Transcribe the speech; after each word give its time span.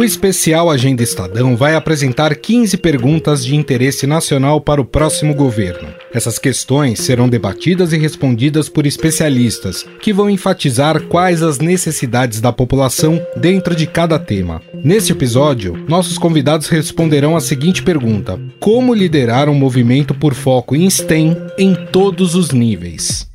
O 0.00 0.04
especial 0.04 0.70
Agenda 0.70 1.02
Estadão 1.02 1.54
vai 1.54 1.74
apresentar 1.74 2.34
15 2.34 2.78
perguntas 2.78 3.44
de 3.44 3.54
interesse 3.54 4.06
nacional 4.06 4.58
para 4.58 4.80
o 4.80 4.84
próximo 4.84 5.34
governo. 5.34 5.88
Essas 6.14 6.38
questões 6.38 7.00
serão 7.00 7.28
debatidas 7.28 7.92
e 7.92 7.98
respondidas 7.98 8.68
por 8.68 8.86
especialistas, 8.86 9.86
que 10.00 10.10
vão 10.10 10.30
enfatizar 10.30 11.02
quais 11.02 11.42
as 11.42 11.58
necessidades 11.58 12.40
da 12.40 12.50
população 12.50 13.20
dentro 13.36 13.76
de 13.76 13.86
cada 13.86 14.18
tema. 14.18 14.62
Neste 14.72 15.12
episódio, 15.12 15.76
nossos 15.86 16.16
convidados 16.16 16.68
responderão 16.68 17.36
a 17.36 17.40
seguinte 17.40 17.82
pergunta: 17.82 18.40
Como 18.58 18.94
liderar 18.94 19.50
um 19.50 19.54
movimento 19.54 20.14
por 20.14 20.34
foco 20.34 20.74
em 20.74 20.88
STEM 20.88 21.36
em 21.58 21.74
todos 21.74 22.34
os 22.34 22.52
níveis? 22.52 23.29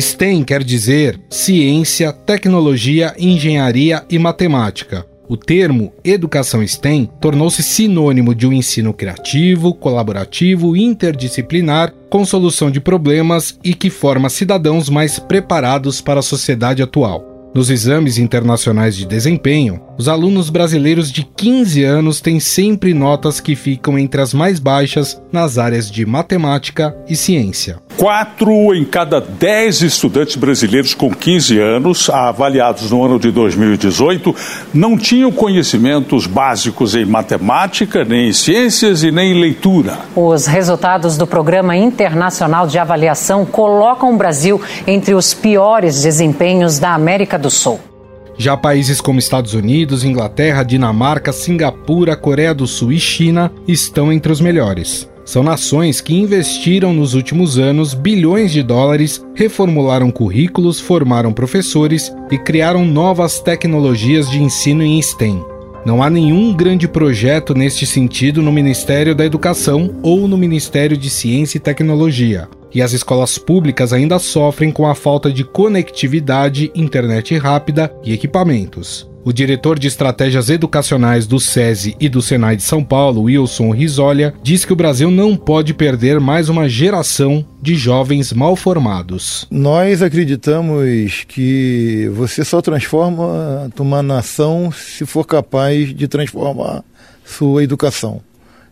STEM 0.00 0.44
quer 0.44 0.62
dizer 0.62 1.18
ciência, 1.30 2.12
tecnologia, 2.12 3.14
engenharia 3.18 4.04
e 4.10 4.18
matemática. 4.18 5.06
O 5.28 5.36
termo 5.36 5.92
educação 6.04 6.64
STEM 6.66 7.10
tornou-se 7.20 7.62
sinônimo 7.62 8.34
de 8.34 8.46
um 8.46 8.52
ensino 8.52 8.92
criativo, 8.92 9.74
colaborativo, 9.74 10.76
interdisciplinar, 10.76 11.92
com 12.08 12.24
solução 12.24 12.70
de 12.70 12.80
problemas 12.80 13.58
e 13.64 13.74
que 13.74 13.90
forma 13.90 14.28
cidadãos 14.28 14.88
mais 14.88 15.18
preparados 15.18 16.00
para 16.00 16.20
a 16.20 16.22
sociedade 16.22 16.82
atual. 16.82 17.36
Nos 17.54 17.70
exames 17.70 18.18
internacionais 18.18 18.94
de 18.94 19.06
desempenho, 19.06 19.80
os 19.96 20.08
alunos 20.08 20.50
brasileiros 20.50 21.10
de 21.10 21.24
15 21.24 21.82
anos 21.84 22.20
têm 22.20 22.38
sempre 22.38 22.92
notas 22.92 23.40
que 23.40 23.56
ficam 23.56 23.98
entre 23.98 24.20
as 24.20 24.34
mais 24.34 24.60
baixas 24.60 25.20
nas 25.32 25.56
áreas 25.56 25.90
de 25.90 26.04
matemática 26.04 26.94
e 27.08 27.16
ciência. 27.16 27.78
Quatro 27.96 28.74
em 28.74 28.84
cada 28.84 29.20
dez 29.20 29.80
estudantes 29.80 30.36
brasileiros 30.36 30.92
com 30.92 31.10
15 31.10 31.58
anos, 31.58 32.10
avaliados 32.10 32.90
no 32.90 33.02
ano 33.02 33.18
de 33.18 33.30
2018, 33.30 34.36
não 34.74 34.98
tinham 34.98 35.32
conhecimentos 35.32 36.26
básicos 36.26 36.94
em 36.94 37.06
matemática, 37.06 38.04
nem 38.04 38.28
em 38.28 38.32
ciências 38.34 39.02
e 39.02 39.10
nem 39.10 39.32
em 39.32 39.40
leitura. 39.40 39.98
Os 40.14 40.46
resultados 40.46 41.16
do 41.16 41.26
Programa 41.26 41.74
Internacional 41.74 42.66
de 42.66 42.78
Avaliação 42.78 43.46
colocam 43.46 44.12
o 44.12 44.18
Brasil 44.18 44.60
entre 44.86 45.14
os 45.14 45.32
piores 45.32 46.02
desempenhos 46.02 46.78
da 46.78 46.92
América 46.92 47.38
do 47.38 47.50
Sul. 47.50 47.80
Já 48.36 48.58
países 48.58 49.00
como 49.00 49.18
Estados 49.18 49.54
Unidos, 49.54 50.04
Inglaterra, 50.04 50.62
Dinamarca, 50.62 51.32
Singapura, 51.32 52.14
Coreia 52.14 52.54
do 52.54 52.66
Sul 52.66 52.92
e 52.92 53.00
China 53.00 53.50
estão 53.66 54.12
entre 54.12 54.30
os 54.30 54.42
melhores. 54.42 55.08
São 55.26 55.42
nações 55.42 56.00
que 56.00 56.14
investiram 56.14 56.94
nos 56.94 57.14
últimos 57.14 57.58
anos 57.58 57.94
bilhões 57.94 58.52
de 58.52 58.62
dólares, 58.62 59.20
reformularam 59.34 60.08
currículos, 60.08 60.78
formaram 60.78 61.32
professores 61.32 62.14
e 62.30 62.38
criaram 62.38 62.84
novas 62.84 63.40
tecnologias 63.40 64.30
de 64.30 64.40
ensino 64.40 64.84
em 64.84 65.02
STEM. 65.02 65.44
Não 65.84 66.00
há 66.00 66.08
nenhum 66.08 66.54
grande 66.54 66.86
projeto 66.86 67.54
neste 67.54 67.84
sentido 67.84 68.40
no 68.40 68.52
Ministério 68.52 69.16
da 69.16 69.26
Educação 69.26 69.96
ou 70.00 70.28
no 70.28 70.38
Ministério 70.38 70.96
de 70.96 71.10
Ciência 71.10 71.58
e 71.58 71.60
Tecnologia 71.60 72.48
e 72.76 72.82
as 72.82 72.92
escolas 72.92 73.38
públicas 73.38 73.90
ainda 73.90 74.18
sofrem 74.18 74.70
com 74.70 74.86
a 74.86 74.94
falta 74.94 75.32
de 75.32 75.42
conectividade, 75.42 76.70
internet 76.74 77.34
rápida 77.38 77.90
e 78.04 78.12
equipamentos. 78.12 79.08
O 79.24 79.32
diretor 79.32 79.78
de 79.78 79.88
estratégias 79.88 80.50
educacionais 80.50 81.26
do 81.26 81.40
SESI 81.40 81.96
e 81.98 82.06
do 82.06 82.20
Senai 82.20 82.54
de 82.54 82.62
São 82.62 82.84
Paulo, 82.84 83.22
Wilson 83.22 83.70
Risolha, 83.70 84.34
diz 84.42 84.66
que 84.66 84.74
o 84.74 84.76
Brasil 84.76 85.10
não 85.10 85.34
pode 85.34 85.72
perder 85.72 86.20
mais 86.20 86.50
uma 86.50 86.68
geração 86.68 87.42
de 87.62 87.74
jovens 87.76 88.30
mal 88.34 88.54
formados. 88.54 89.46
Nós 89.50 90.02
acreditamos 90.02 91.24
que 91.26 92.10
você 92.12 92.44
só 92.44 92.60
transforma 92.60 93.70
uma 93.78 94.02
nação 94.02 94.70
se 94.70 95.06
for 95.06 95.24
capaz 95.24 95.94
de 95.94 96.06
transformar 96.06 96.84
sua 97.24 97.64
educação. 97.64 98.20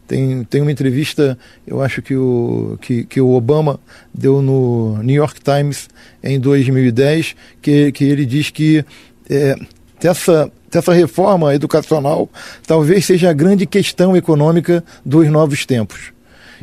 Tem, 0.07 0.45
tem 0.45 0.61
uma 0.61 0.71
entrevista, 0.71 1.39
eu 1.67 1.81
acho 1.81 2.03
que 2.03 2.15
o, 2.15 2.77
que, 2.81 3.05
que 3.05 3.21
o 3.21 3.31
Obama 3.31 3.81
deu 4.13 4.43
no 4.43 5.03
New 5.03 5.17
York 5.17 5.41
Times 5.41 5.89
em 6.23 6.39
2010, 6.39 7.35
que, 7.63 7.91
que 7.91 8.05
ele 8.05 8.27
diz 8.27 8.51
que 8.51 8.85
é, 9.31 9.57
essa, 10.03 10.53
essa 10.71 10.93
reforma 10.93 11.55
educacional 11.55 12.29
talvez 12.67 13.07
seja 13.07 13.31
a 13.31 13.33
grande 13.33 13.65
questão 13.65 14.15
econômica 14.15 14.85
dos 15.05 15.29
novos 15.31 15.65
tempos. 15.65 16.13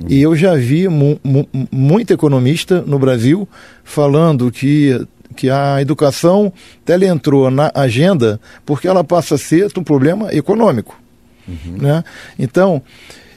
E 0.08 0.22
eu 0.22 0.36
já 0.36 0.56
vi 0.56 0.88
mu, 0.88 1.20
mu, 1.24 1.48
muito 1.72 2.12
economista 2.14 2.82
no 2.82 2.98
Brasil 2.98 3.48
falando 3.84 4.52
que, 4.52 5.06
que 5.36 5.50
a 5.50 5.82
educação 5.82 6.52
ela 6.88 7.06
entrou 7.06 7.50
na 7.52 7.72
agenda 7.74 8.40
porque 8.66 8.88
ela 8.88 9.04
passa 9.04 9.36
a 9.36 9.38
ser 9.38 9.72
um 9.78 9.84
problema 9.84 10.34
econômico. 10.34 11.00
Uhum. 11.48 11.78
Né? 11.78 12.04
Então, 12.38 12.82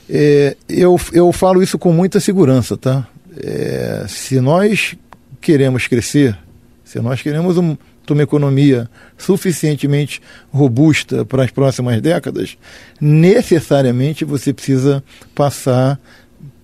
é, 0.08 0.56
eu, 0.68 1.00
eu 1.12 1.32
falo 1.32 1.62
isso 1.62 1.78
com 1.78 1.92
muita 1.92 2.20
segurança, 2.20 2.76
tá? 2.76 3.06
É, 3.36 4.04
se 4.08 4.40
nós 4.40 4.96
queremos 5.40 5.86
crescer, 5.86 6.36
se 6.84 7.00
nós 7.00 7.20
queremos 7.22 7.58
um, 7.58 7.76
uma 8.12 8.22
economia 8.22 8.88
suficientemente 9.16 10.20
robusta 10.52 11.24
para 11.24 11.44
as 11.44 11.50
próximas 11.50 12.00
décadas, 12.00 12.56
necessariamente 13.00 14.24
você 14.24 14.52
precisa 14.52 15.02
passar 15.34 15.98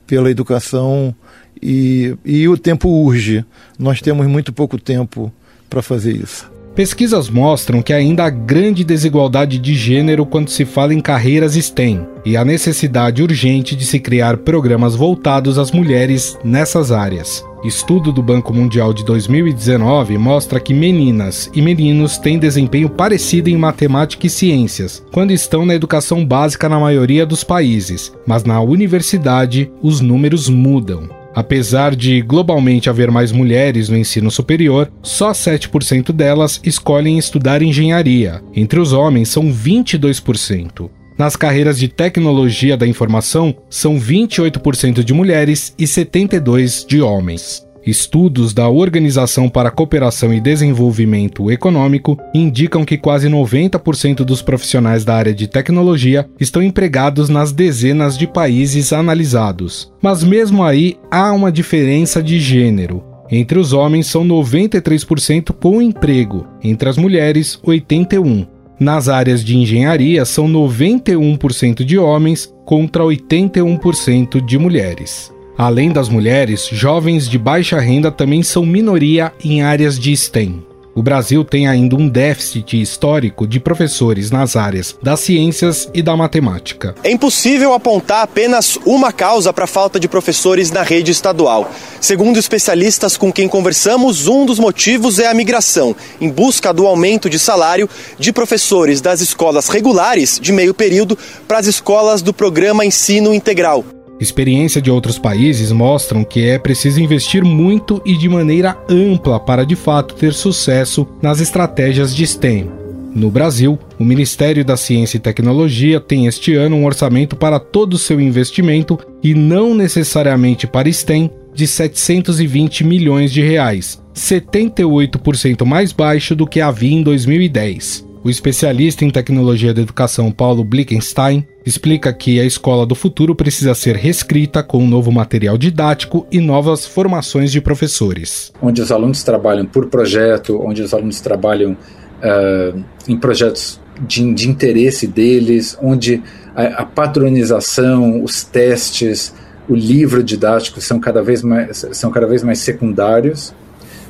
pela 0.06 0.30
educação 0.30 1.14
e, 1.62 2.16
e 2.24 2.48
o 2.48 2.56
tempo 2.56 2.88
urge. 2.88 3.44
Nós 3.78 4.00
temos 4.00 4.26
muito 4.26 4.52
pouco 4.52 4.78
tempo 4.78 5.32
para 5.68 5.82
fazer 5.82 6.14
isso. 6.14 6.59
Pesquisas 6.80 7.28
mostram 7.28 7.82
que 7.82 7.92
ainda 7.92 8.24
há 8.24 8.30
grande 8.30 8.82
desigualdade 8.82 9.58
de 9.58 9.74
gênero 9.74 10.24
quando 10.24 10.48
se 10.48 10.64
fala 10.64 10.94
em 10.94 10.98
carreiras 10.98 11.52
STEM 11.52 12.06
e 12.24 12.38
a 12.38 12.42
necessidade 12.42 13.22
urgente 13.22 13.76
de 13.76 13.84
se 13.84 14.00
criar 14.00 14.38
programas 14.38 14.96
voltados 14.96 15.58
às 15.58 15.70
mulheres 15.72 16.38
nessas 16.42 16.90
áreas. 16.90 17.44
Estudo 17.62 18.10
do 18.10 18.22
Banco 18.22 18.54
Mundial 18.54 18.94
de 18.94 19.04
2019 19.04 20.16
mostra 20.16 20.58
que 20.58 20.72
meninas 20.72 21.50
e 21.52 21.60
meninos 21.60 22.16
têm 22.16 22.38
desempenho 22.38 22.88
parecido 22.88 23.50
em 23.50 23.58
matemática 23.58 24.26
e 24.26 24.30
ciências, 24.30 25.04
quando 25.12 25.32
estão 25.32 25.66
na 25.66 25.74
educação 25.74 26.24
básica 26.24 26.66
na 26.66 26.80
maioria 26.80 27.26
dos 27.26 27.44
países, 27.44 28.10
mas 28.26 28.42
na 28.42 28.58
universidade 28.58 29.70
os 29.82 30.00
números 30.00 30.48
mudam. 30.48 31.19
Apesar 31.34 31.94
de 31.94 32.20
globalmente 32.20 32.90
haver 32.90 33.10
mais 33.10 33.32
mulheres 33.32 33.88
no 33.88 33.96
ensino 33.96 34.30
superior, 34.30 34.90
só 35.02 35.32
7% 35.32 36.12
delas 36.12 36.60
escolhem 36.64 37.18
estudar 37.18 37.62
engenharia. 37.62 38.42
Entre 38.54 38.80
os 38.80 38.92
homens, 38.92 39.28
são 39.28 39.52
22%. 39.52 40.90
Nas 41.16 41.36
carreiras 41.36 41.78
de 41.78 41.86
tecnologia 41.86 42.76
da 42.76 42.86
informação, 42.86 43.54
são 43.68 44.00
28% 44.00 45.04
de 45.04 45.12
mulheres 45.12 45.74
e 45.78 45.84
72% 45.84 46.86
de 46.88 47.02
homens. 47.02 47.69
Estudos 47.84 48.52
da 48.52 48.68
Organização 48.68 49.48
para 49.48 49.70
a 49.70 49.72
Cooperação 49.72 50.34
e 50.34 50.40
Desenvolvimento 50.40 51.50
Econômico 51.50 52.18
indicam 52.34 52.84
que 52.84 52.98
quase 52.98 53.28
90% 53.28 54.16
dos 54.16 54.42
profissionais 54.42 55.04
da 55.04 55.14
área 55.14 55.32
de 55.32 55.46
tecnologia 55.46 56.28
estão 56.38 56.62
empregados 56.62 57.28
nas 57.28 57.52
dezenas 57.52 58.18
de 58.18 58.26
países 58.26 58.92
analisados. 58.92 59.90
Mas 60.02 60.22
mesmo 60.22 60.62
aí 60.62 60.98
há 61.10 61.32
uma 61.32 61.50
diferença 61.50 62.22
de 62.22 62.38
gênero. 62.38 63.02
Entre 63.30 63.58
os 63.58 63.72
homens 63.72 64.08
são 64.08 64.24
93% 64.26 65.52
com 65.52 65.80
emprego, 65.80 66.46
entre 66.62 66.88
as 66.88 66.98
mulheres 66.98 67.58
81. 67.62 68.44
Nas 68.78 69.08
áreas 69.08 69.44
de 69.44 69.56
engenharia 69.56 70.24
são 70.24 70.48
91% 70.48 71.84
de 71.84 71.98
homens 71.98 72.52
contra 72.64 73.04
81% 73.04 74.44
de 74.44 74.58
mulheres. 74.58 75.30
Além 75.60 75.92
das 75.92 76.08
mulheres, 76.08 76.70
jovens 76.72 77.28
de 77.28 77.38
baixa 77.38 77.78
renda 77.78 78.10
também 78.10 78.42
são 78.42 78.64
minoria 78.64 79.30
em 79.44 79.60
áreas 79.60 79.98
de 79.98 80.16
STEM. 80.16 80.64
O 80.94 81.02
Brasil 81.02 81.44
tem 81.44 81.68
ainda 81.68 81.96
um 81.96 82.08
déficit 82.08 82.80
histórico 82.80 83.46
de 83.46 83.60
professores 83.60 84.30
nas 84.30 84.56
áreas 84.56 84.96
das 85.02 85.20
ciências 85.20 85.86
e 85.92 86.00
da 86.00 86.16
matemática. 86.16 86.94
É 87.04 87.10
impossível 87.10 87.74
apontar 87.74 88.22
apenas 88.22 88.78
uma 88.86 89.12
causa 89.12 89.52
para 89.52 89.64
a 89.64 89.68
falta 89.68 90.00
de 90.00 90.08
professores 90.08 90.70
na 90.70 90.82
rede 90.82 91.12
estadual. 91.12 91.70
Segundo 92.00 92.38
especialistas 92.38 93.18
com 93.18 93.30
quem 93.30 93.46
conversamos, 93.46 94.28
um 94.28 94.46
dos 94.46 94.58
motivos 94.58 95.18
é 95.18 95.26
a 95.26 95.34
migração, 95.34 95.94
em 96.18 96.30
busca 96.30 96.72
do 96.72 96.86
aumento 96.86 97.28
de 97.28 97.38
salário 97.38 97.86
de 98.18 98.32
professores 98.32 99.02
das 99.02 99.20
escolas 99.20 99.68
regulares 99.68 100.40
de 100.40 100.52
meio 100.52 100.72
período 100.72 101.18
para 101.46 101.58
as 101.58 101.66
escolas 101.66 102.22
do 102.22 102.32
programa 102.32 102.82
Ensino 102.82 103.34
Integral. 103.34 103.84
Experiência 104.20 104.82
de 104.82 104.90
outros 104.90 105.18
países 105.18 105.72
mostram 105.72 106.22
que 106.22 106.44
é 106.44 106.58
preciso 106.58 107.00
investir 107.00 107.42
muito 107.42 108.02
e 108.04 108.14
de 108.14 108.28
maneira 108.28 108.76
ampla 108.86 109.40
para 109.40 109.64
de 109.64 109.74
fato 109.74 110.14
ter 110.14 110.34
sucesso 110.34 111.06
nas 111.22 111.40
estratégias 111.40 112.14
de 112.14 112.26
STEM. 112.26 112.70
No 113.14 113.30
Brasil, 113.30 113.78
o 113.98 114.04
Ministério 114.04 114.64
da 114.64 114.76
Ciência 114.76 115.16
e 115.16 115.20
Tecnologia 115.20 115.98
tem 115.98 116.26
este 116.26 116.54
ano 116.54 116.76
um 116.76 116.84
orçamento 116.84 117.34
para 117.34 117.58
todo 117.58 117.94
o 117.94 117.98
seu 117.98 118.20
investimento 118.20 118.98
e 119.22 119.34
não 119.34 119.74
necessariamente 119.74 120.66
para 120.66 120.92
STEM, 120.92 121.30
de 121.52 121.66
720 121.66 122.84
milhões 122.84 123.32
de 123.32 123.42
reais, 123.42 124.00
78% 124.14 125.64
mais 125.64 125.92
baixo 125.92 126.36
do 126.36 126.46
que 126.46 126.60
havia 126.60 126.94
em 126.94 127.02
2010. 127.02 128.09
O 128.22 128.28
especialista 128.28 129.02
em 129.02 129.10
tecnologia 129.10 129.72
da 129.72 129.80
educação 129.80 130.30
Paulo 130.30 130.62
Blickenstein 130.62 131.46
explica 131.64 132.12
que 132.12 132.38
a 132.38 132.44
escola 132.44 132.84
do 132.84 132.94
futuro 132.94 133.34
precisa 133.34 133.74
ser 133.74 133.96
reescrita 133.96 134.62
com 134.62 134.78
um 134.84 134.86
novo 134.86 135.10
material 135.10 135.56
didático 135.56 136.26
e 136.30 136.38
novas 136.38 136.84
formações 136.84 137.50
de 137.50 137.62
professores. 137.62 138.52
Onde 138.60 138.82
os 138.82 138.92
alunos 138.92 139.22
trabalham 139.22 139.64
por 139.64 139.86
projeto, 139.86 140.60
onde 140.62 140.82
os 140.82 140.92
alunos 140.92 141.18
trabalham 141.22 141.72
uh, 141.72 142.84
em 143.08 143.16
projetos 143.16 143.80
de, 144.06 144.34
de, 144.34 144.50
interesse 144.50 145.06
deles, 145.06 145.78
onde 145.80 146.22
a, 146.54 146.82
a 146.82 146.84
patronização, 146.84 148.22
os 148.22 148.44
testes, 148.44 149.34
o 149.66 149.74
livro 149.74 150.22
didático 150.22 150.78
são 150.82 151.00
cada 151.00 151.22
vez 151.22 151.42
mais, 151.42 151.86
são 151.92 152.10
cada 152.10 152.26
vez 152.26 152.42
mais 152.42 152.58
secundários. 152.58 153.54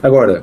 Agora, 0.02 0.42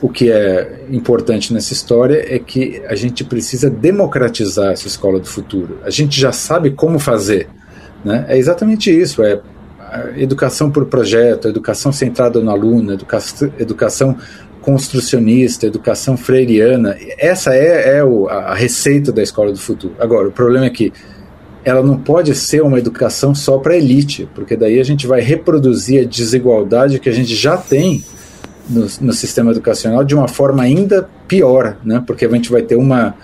o 0.00 0.08
que 0.08 0.30
é 0.30 0.84
importante 0.90 1.52
nessa 1.52 1.72
história 1.72 2.24
é 2.28 2.38
que 2.38 2.82
a 2.86 2.94
gente 2.94 3.24
precisa 3.24 3.70
democratizar 3.70 4.72
essa 4.72 4.86
escola 4.86 5.18
do 5.18 5.26
futuro. 5.26 5.78
A 5.84 5.90
gente 5.90 6.20
já 6.20 6.32
sabe 6.32 6.70
como 6.70 6.98
fazer. 6.98 7.48
Né? 8.04 8.24
É 8.28 8.36
exatamente 8.36 8.90
isso: 8.90 9.22
é 9.22 9.40
educação 10.16 10.70
por 10.70 10.86
projeto, 10.86 11.48
educação 11.48 11.92
centrada 11.92 12.40
no 12.40 12.50
aluno, 12.50 12.92
educação, 12.92 13.52
educação 13.58 14.16
construcionista, 14.60 15.66
educação 15.66 16.16
freiriana. 16.16 16.96
Essa 17.18 17.54
é, 17.54 17.98
é 17.98 18.04
o, 18.04 18.28
a 18.28 18.54
receita 18.54 19.12
da 19.12 19.22
escola 19.22 19.52
do 19.52 19.58
futuro. 19.58 19.94
Agora, 19.98 20.28
o 20.28 20.32
problema 20.32 20.66
é 20.66 20.70
que 20.70 20.92
ela 21.64 21.82
não 21.82 21.98
pode 21.98 22.34
ser 22.34 22.62
uma 22.62 22.78
educação 22.78 23.34
só 23.34 23.58
para 23.58 23.76
elite, 23.76 24.28
porque 24.34 24.56
daí 24.56 24.78
a 24.78 24.84
gente 24.84 25.06
vai 25.06 25.20
reproduzir 25.20 26.02
a 26.02 26.08
desigualdade 26.08 26.98
que 26.98 27.08
a 27.08 27.12
gente 27.12 27.34
já 27.34 27.56
tem 27.56 28.04
no, 28.68 28.86
no, 29.00 29.12
sistema 29.12 29.50
educacional 29.50 30.04
de 30.04 30.14
uma 30.14 30.28
forma 30.28 30.62
ainda 30.62 31.08
pior, 31.28 31.76
né? 31.84 32.02
porque 32.06 32.24
a 32.24 32.30
gente 32.30 32.50
vai 32.50 32.62
ter 32.62 32.76
uma, 32.76 33.14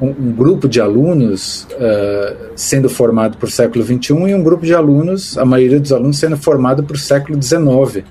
um, 0.00 0.08
um 0.08 0.32
grupo 0.32 0.68
de 0.68 0.80
alunos 0.80 1.66
uh, 1.72 2.50
sendo 2.54 2.88
formado 2.88 3.36
para 3.36 3.46
o 3.46 3.50
século 3.50 3.84
XXI 3.84 4.12
e 4.28 4.34
um 4.34 4.42
grupo 4.42 4.64
de 4.64 4.74
alunos, 4.74 5.36
a 5.36 5.44
maioria 5.44 5.80
dos 5.80 5.92
alunos 5.92 6.18
sendo 6.18 6.36
formado 6.36 6.82
para 6.82 6.94
o 6.94 6.98
século 6.98 7.40
XIX. 7.42 8.04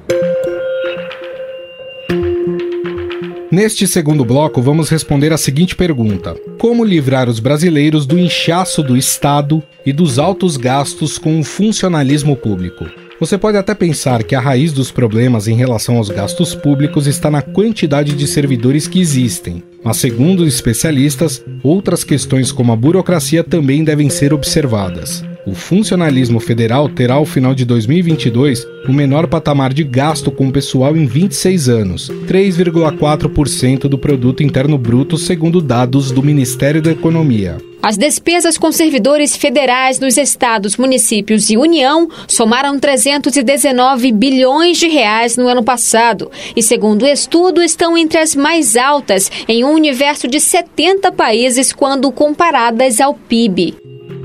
Neste 3.50 3.88
segundo 3.88 4.26
bloco, 4.26 4.62
vamos 4.62 4.90
responder 4.90 5.32
a 5.32 5.38
seguinte 5.38 5.76
pergunta: 5.76 6.36
Como 6.60 6.84
livrar 6.84 7.30
os 7.30 7.40
brasileiros 7.40 8.06
do 8.06 8.20
inchaço 8.20 8.84
do 8.84 8.98
Estado 8.98 9.64
e 9.86 9.94
dos 9.94 10.20
altos 10.20 10.58
gastos 10.58 11.18
com 11.18 11.40
o 11.40 11.44
funcionalismo 11.44 12.36
público? 12.36 12.86
Você 13.20 13.36
pode 13.36 13.58
até 13.58 13.74
pensar 13.74 14.22
que 14.24 14.36
a 14.36 14.40
raiz 14.40 14.72
dos 14.72 14.92
problemas 14.92 15.48
em 15.48 15.56
relação 15.56 15.98
aos 15.98 16.08
gastos 16.08 16.54
públicos 16.54 17.08
está 17.08 17.32
na 17.32 17.42
quantidade 17.42 18.14
de 18.14 18.28
servidores 18.28 18.88
que 18.88 19.02
existem, 19.02 19.64
mas, 19.84 19.98
segundo 19.98 20.46
especialistas, 20.46 21.44
outras 21.64 22.04
questões 22.04 22.52
como 22.52 22.72
a 22.72 22.76
burocracia 22.76 23.44
também 23.44 23.84
devem 23.84 24.08
ser 24.08 24.36
observadas. 24.36 25.26
O 25.48 25.56
funcionalismo 25.56 26.40
federal 26.40 26.90
terá 26.90 27.16
ao 27.16 27.26
final 27.26 27.56
de 27.56 27.66
2022 27.66 28.68
o 28.88 28.94
menor 28.94 29.28
patamar 29.28 29.74
de 29.74 29.84
gasto 29.84 30.30
com 30.30 30.52
pessoal 30.52 30.96
em 30.96 31.08
26 31.08 31.70
anos, 31.70 32.12
3,4% 32.28 33.88
do 33.88 33.98
produto 33.98 34.44
interno 34.44 34.78
bruto, 34.78 35.18
segundo 35.18 35.60
dados 35.60 36.12
do 36.12 36.22
Ministério 36.22 36.84
da 36.84 36.92
Economia. 36.92 37.58
As 37.88 37.96
despesas 37.96 38.58
com 38.58 38.70
servidores 38.70 39.38
federais 39.38 39.98
nos 39.98 40.18
estados, 40.18 40.76
municípios 40.76 41.50
e 41.50 41.56
União 41.56 42.10
somaram 42.28 42.78
319 42.78 44.12
bilhões 44.12 44.78
de 44.78 44.90
reais 44.90 45.38
no 45.38 45.48
ano 45.48 45.64
passado 45.64 46.30
e, 46.54 46.62
segundo 46.62 47.04
o 47.04 47.08
estudo, 47.08 47.64
estão 47.64 47.98
entre 47.98 48.18
as 48.18 48.36
mais 48.36 48.76
altas 48.76 49.32
em 49.48 49.64
um 49.64 49.72
universo 49.72 50.28
de 50.28 50.42
70 50.42 51.14
países 51.14 51.72
quando 51.72 52.12
comparadas 52.12 53.00
ao 53.00 53.14
PIB. 53.14 53.76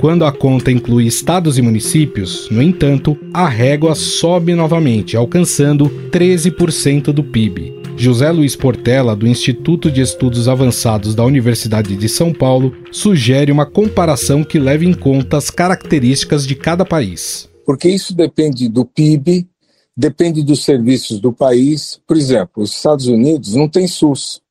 Quando 0.00 0.25
a 0.25 0.32
conta 0.32 0.73
inclui 0.73 1.06
estados 1.06 1.56
e 1.56 1.62
municípios, 1.62 2.50
no 2.50 2.61
entanto, 2.61 3.17
a 3.32 3.49
régua 3.49 3.94
sobe 3.94 4.56
novamente, 4.56 5.17
alcançando 5.17 5.88
13% 6.11 7.12
do 7.12 7.23
PIB. 7.23 7.81
José 8.02 8.32
Luiz 8.32 8.56
Portela, 8.56 9.14
do 9.14 9.28
Instituto 9.28 9.88
de 9.88 10.00
Estudos 10.00 10.49
Avançados 10.49 11.14
da 11.14 11.25
Universidade 11.25 11.94
de 11.94 12.08
São 12.08 12.32
Paulo, 12.32 12.76
sugere 12.90 13.52
uma 13.52 13.64
comparação 13.64 14.43
que 14.43 14.58
leve 14.58 14.84
em 14.84 14.93
conta 14.93 15.37
as 15.37 15.50
características 15.50 16.44
de 16.44 16.56
cada 16.56 16.84
país. 16.84 17.49
Porque 17.64 17.88
isso 17.88 18.12
depende 18.12 18.69
do 18.69 18.84
PIB, 18.84 19.49
depende 19.96 20.43
dos 20.43 20.64
serviços 20.64 21.20
do 21.20 21.32
país. 21.32 22.00
Por 22.04 22.16
exemplo, 22.16 22.64
os 22.64 22.72
Estados 22.75 23.06
Unidos 23.06 23.54
não 23.54 23.69
tem 23.69 23.87
SUS. 23.87 24.43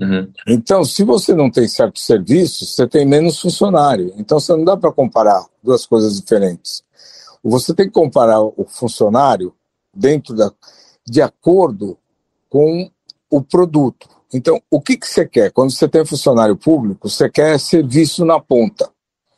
Uhum. 0.00 0.32
Então, 0.48 0.86
se 0.86 1.04
você 1.04 1.34
não 1.34 1.50
tem 1.50 1.68
certos 1.68 2.02
serviços, 2.06 2.74
você 2.74 2.86
tem 2.86 3.04
menos 3.04 3.38
funcionário. 3.38 4.14
Então, 4.16 4.40
você 4.40 4.56
não 4.56 4.64
dá 4.64 4.74
para 4.74 4.90
comparar 4.90 5.44
duas 5.62 5.84
coisas 5.84 6.18
diferentes. 6.18 6.82
Você 7.42 7.74
tem 7.74 7.84
que 7.84 7.92
comparar 7.92 8.40
o 8.40 8.64
funcionário 8.66 9.52
dentro 9.94 10.34
da, 10.34 10.50
de 11.06 11.20
acordo 11.20 11.98
com 12.54 12.88
o 13.28 13.42
produto. 13.42 14.08
Então, 14.32 14.62
o 14.70 14.80
que, 14.80 14.96
que 14.96 15.08
você 15.08 15.26
quer? 15.26 15.50
Quando 15.50 15.72
você 15.72 15.88
tem 15.88 16.06
funcionário 16.06 16.56
público, 16.56 17.10
você 17.10 17.28
quer 17.28 17.58
serviço 17.58 18.24
na 18.24 18.38
ponta. 18.38 18.88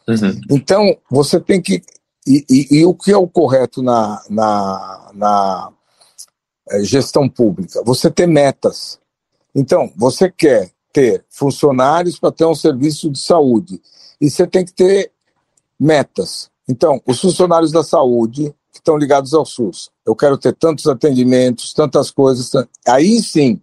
Uhum. 0.07 0.39
Então, 0.51 0.95
você 1.11 1.41
tem 1.41 1.63
que. 1.63 1.83
E, 2.27 2.45
e, 2.51 2.79
e, 2.79 2.85
o 2.85 2.93
que 2.93 3.11
é 3.11 3.17
o 3.17 3.27
correto 3.27 3.83
na, 3.83 4.23
na, 4.29 5.11
na 5.15 5.73
eh, 6.69 6.85
gestão 6.85 7.27
pública? 7.27 7.83
Você 7.87 8.11
ter 8.11 8.27
metas. 8.27 8.99
Então, 9.55 9.91
você 9.97 10.31
quer 10.31 10.71
ter 10.93 11.25
funcionários 11.31 12.19
para 12.19 12.33
ter 12.33 12.45
um 12.45 12.55
serviço 12.55 13.09
de 13.11 13.19
saúde. 13.19 13.81
E 14.21 14.29
você 14.29 14.47
tem 14.47 14.63
que 14.63 14.75
ter 14.75 15.11
metas. 15.81 16.51
Então, 16.69 17.01
os 17.07 17.19
funcionários 17.19 17.73
da 17.73 17.83
saúde 17.83 18.55
que 18.77 18.81
estão 18.81 18.97
ligados 18.97 19.35
ao 19.35 19.45
SUS. 19.45 19.91
Eu 20.05 20.15
quero 20.15 20.37
ter 20.39 20.55
tantos 20.55 20.87
atendimentos, 20.87 21.73
tantas 21.73 22.11
coisas. 22.11 22.51
Aí 22.87 23.21
sim, 23.23 23.61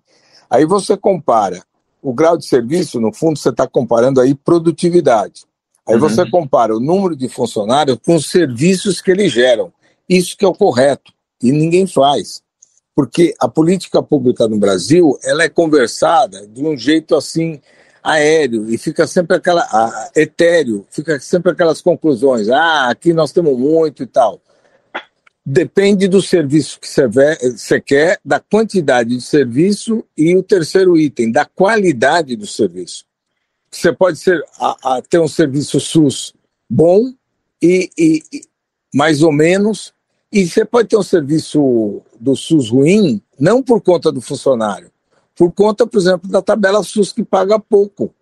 aí 0.50 0.65
você 0.65 0.98
compara 0.98 1.63
o 2.01 2.13
grau 2.13 2.38
de 2.38 2.45
serviço, 2.45 3.00
no 3.00 3.13
fundo, 3.13 3.39
você 3.39 3.50
está 3.50 3.65
comparando 3.65 4.19
aí 4.19 4.36
produtividade. 4.36 5.45
Aí 5.88 5.95
uhum. 5.95 6.01
você 6.01 6.30
compara 6.30 6.75
o 6.75 6.80
número 6.80 7.15
de 7.15 7.30
funcionários 7.30 7.98
com 8.06 8.15
os 8.15 8.30
serviços 8.30 9.01
que 9.01 9.12
eles 9.12 9.31
geram. 9.31 9.71
Isso 10.07 10.36
que 10.36 10.44
é 10.44 10.48
o 10.48 10.54
correto. 10.54 11.13
E 11.42 11.51
ninguém 11.51 11.88
faz. 11.88 12.42
Porque 12.95 13.33
a 13.39 13.48
política 13.48 14.04
pública 14.04 14.48
no 14.48 14.57
Brasil, 14.57 15.18
ela 15.24 15.44
é 15.44 15.50
conversada 15.50 16.45
de 16.45 16.64
um 16.64 16.78
jeito 16.78 17.16
assim 17.16 17.59
aéreo 18.04 18.69
e 18.69 18.78
fica 18.78 19.07
sempre 19.07 19.38
aquela 19.38 19.61
a, 19.61 20.11
etéreo, 20.16 20.85
fica 20.90 21.19
sempre 21.19 21.52
aquelas 21.52 21.81
conclusões. 21.81 22.49
Ah, 22.49 22.90
aqui 22.90 23.14
nós 23.14 23.31
temos 23.31 23.57
muito 23.57 24.04
e 24.04 24.06
tal. 24.06 24.42
Depende 25.45 26.07
do 26.07 26.21
serviço 26.21 26.80
que 26.80 26.88
você 26.88 27.81
quer, 27.81 28.18
da 28.23 28.40
quantidade 28.40 29.09
de 29.09 29.21
serviço 29.21 30.06
e 30.18 30.35
o 30.38 30.42
terceiro 30.42 30.97
item, 30.97 31.31
da 31.31 31.44
qualidade 31.44 32.38
do 32.38 32.47
serviço. 32.47 33.06
Você 33.69 33.92
pode 33.92 34.19
ser, 34.19 34.42
a, 34.57 34.97
a, 34.97 35.02
ter 35.02 35.19
um 35.19 35.28
serviço 35.28 35.81
SUS 35.81 36.33
bom 36.69 37.12
e, 37.62 37.90
e, 37.97 38.23
e, 38.31 38.42
mais 38.95 39.21
ou 39.21 39.33
menos, 39.33 39.94
e 40.31 40.47
você 40.47 40.64
pode 40.64 40.88
ter 40.88 40.97
um 40.97 41.04
serviço 41.04 42.02
do 42.19 42.35
SUS 42.38 42.69
ruim, 42.69 43.21
não 43.38 43.62
por 43.62 43.81
conta 43.81 44.14
do 44.14 44.21
funcionário, 44.21 44.90
por 45.35 45.52
conta, 45.52 45.85
por 45.85 46.00
exemplo, 46.00 46.30
da 46.30 46.42
tabela 46.42 46.83
SUS 46.83 47.12
que 47.12 47.23
paga 47.23 47.59
pouco. 47.59 48.14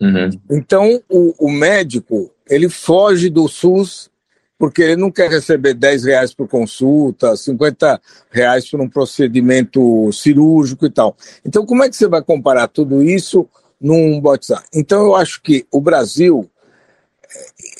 Uhum. 0.00 0.30
Então, 0.50 1.02
o, 1.08 1.46
o 1.46 1.50
médico 1.50 2.30
ele 2.48 2.68
foge 2.68 3.28
do 3.28 3.46
SUS 3.46 4.10
porque 4.58 4.82
ele 4.82 4.96
não 4.96 5.10
quer 5.10 5.30
receber 5.30 5.74
10 5.74 6.04
reais 6.04 6.34
por 6.34 6.48
consulta, 6.48 7.36
50 7.36 8.00
reais 8.30 8.68
por 8.70 8.80
um 8.80 8.88
procedimento 8.88 10.10
cirúrgico 10.12 10.86
e 10.86 10.90
tal. 10.90 11.16
Então, 11.44 11.66
como 11.66 11.84
é 11.84 11.88
que 11.88 11.96
você 11.96 12.08
vai 12.08 12.22
comparar 12.22 12.68
tudo 12.68 13.02
isso 13.02 13.48
num 13.80 14.20
WhatsApp? 14.22 14.66
Então, 14.74 15.02
eu 15.02 15.14
acho 15.14 15.42
que 15.42 15.66
o 15.70 15.80
Brasil, 15.80 16.50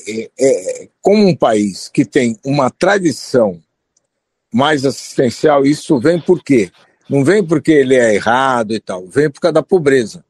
é, 0.08 0.22
é, 0.38 0.82
é, 0.82 0.88
como 1.00 1.26
um 1.26 1.34
país 1.34 1.88
que 1.88 2.04
tem 2.04 2.38
uma 2.44 2.70
tradição 2.70 3.60
mais 4.52 4.84
assistencial, 4.84 5.64
isso 5.64 5.98
vem 5.98 6.20
por 6.20 6.42
quê? 6.42 6.70
Não 7.08 7.24
vem 7.24 7.44
porque 7.44 7.72
ele 7.72 7.94
é 7.94 8.14
errado 8.14 8.74
e 8.74 8.80
tal, 8.80 9.06
vem 9.06 9.30
por 9.30 9.40
causa 9.40 9.54
da 9.54 9.62
pobreza. 9.62 10.24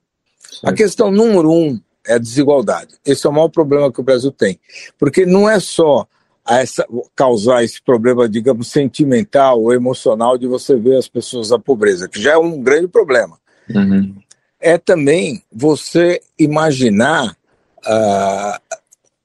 A 0.62 0.72
questão 0.72 1.10
número 1.10 1.50
um 1.50 1.80
é 2.06 2.14
a 2.14 2.18
desigualdade. 2.18 2.94
Esse 3.04 3.26
é 3.26 3.30
o 3.30 3.32
maior 3.32 3.48
problema 3.48 3.92
que 3.92 4.00
o 4.00 4.04
Brasil 4.04 4.30
tem. 4.30 4.58
Porque 4.98 5.26
não 5.26 5.48
é 5.48 5.58
só 5.58 6.06
a 6.46 6.60
essa, 6.60 6.86
causar 7.14 7.64
esse 7.64 7.82
problema, 7.82 8.28
digamos, 8.28 8.68
sentimental 8.68 9.60
ou 9.60 9.74
emocional 9.74 10.38
de 10.38 10.46
você 10.46 10.76
ver 10.76 10.96
as 10.96 11.08
pessoas 11.08 11.48
da 11.48 11.58
pobreza, 11.58 12.08
que 12.08 12.22
já 12.22 12.32
é 12.32 12.38
um 12.38 12.62
grande 12.62 12.86
problema. 12.86 13.38
Uhum. 13.68 14.14
É 14.60 14.78
também 14.78 15.42
você 15.52 16.20
imaginar 16.38 17.36
uh, 17.84 18.76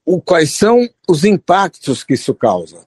o, 0.04 0.20
quais 0.20 0.52
são 0.52 0.88
os 1.08 1.24
impactos 1.24 2.04
que 2.04 2.16
isso 2.16 2.34
causa. 2.34 2.78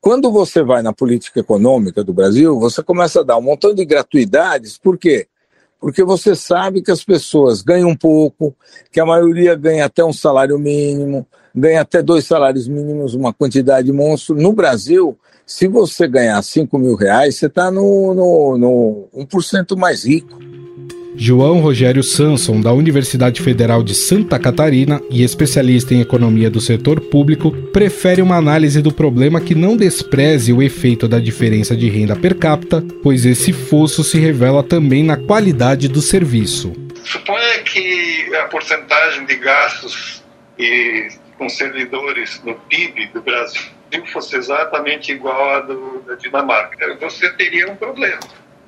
quando 0.00 0.30
você 0.30 0.62
vai 0.62 0.82
na 0.82 0.92
política 0.92 1.40
econômica 1.40 2.02
do 2.02 2.12
Brasil, 2.12 2.58
você 2.58 2.82
começa 2.82 3.20
a 3.20 3.24
dar 3.24 3.38
um 3.38 3.42
montão 3.42 3.74
de 3.74 3.84
gratuidades, 3.84 4.76
por 4.76 4.98
quê? 4.98 5.28
Porque 5.80 6.02
você 6.02 6.34
sabe 6.34 6.82
que 6.82 6.90
as 6.90 7.04
pessoas 7.04 7.62
ganham 7.62 7.94
pouco, 7.94 8.54
que 8.90 8.98
a 8.98 9.06
maioria 9.06 9.54
ganha 9.54 9.84
até 9.84 10.04
um 10.04 10.12
salário 10.12 10.58
mínimo, 10.58 11.26
ganha 11.54 11.82
até 11.82 12.02
dois 12.02 12.24
salários 12.24 12.66
mínimos, 12.66 13.14
uma 13.14 13.32
quantidade 13.32 13.92
monstro. 13.92 14.34
No 14.34 14.52
Brasil, 14.52 15.18
se 15.46 15.68
você 15.68 16.08
ganhar 16.08 16.42
5 16.42 16.76
mil 16.78 16.96
reais, 16.96 17.36
você 17.36 17.46
está 17.46 17.70
no, 17.70 18.12
no, 18.12 18.58
no 18.58 19.24
1% 19.24 19.76
mais 19.76 20.04
rico. 20.04 20.45
João 21.18 21.60
Rogério 21.60 22.02
Sanson, 22.02 22.60
da 22.60 22.72
Universidade 22.72 23.40
Federal 23.40 23.82
de 23.82 23.94
Santa 23.94 24.38
Catarina 24.38 25.00
e 25.10 25.24
especialista 25.24 25.94
em 25.94 26.02
economia 26.02 26.50
do 26.50 26.60
setor 26.60 27.00
público, 27.00 27.50
prefere 27.72 28.20
uma 28.20 28.36
análise 28.36 28.82
do 28.82 28.92
problema 28.92 29.40
que 29.40 29.54
não 29.54 29.78
despreze 29.78 30.52
o 30.52 30.62
efeito 30.62 31.08
da 31.08 31.18
diferença 31.18 31.74
de 31.74 31.88
renda 31.88 32.14
per 32.14 32.36
capita, 32.36 32.84
pois 33.02 33.24
esse 33.24 33.50
fosso 33.52 34.04
se 34.04 34.18
revela 34.18 34.62
também 34.62 35.02
na 35.02 35.16
qualidade 35.16 35.88
do 35.88 36.02
serviço. 36.02 36.74
Suponha 37.02 37.62
que 37.62 38.34
a 38.36 38.44
porcentagem 38.44 39.24
de 39.24 39.36
gastos 39.36 40.22
e 40.58 41.08
com 41.38 41.48
servidores 41.48 42.42
no 42.44 42.54
PIB 42.54 43.06
do 43.14 43.22
Brasil 43.22 43.62
fosse 44.12 44.36
exatamente 44.36 45.12
igual 45.12 45.54
à 45.54 45.60
do, 45.60 46.02
da 46.06 46.14
Dinamarca. 46.16 46.94
Você 47.00 47.30
teria 47.30 47.70
um 47.70 47.76
problema 47.76 48.20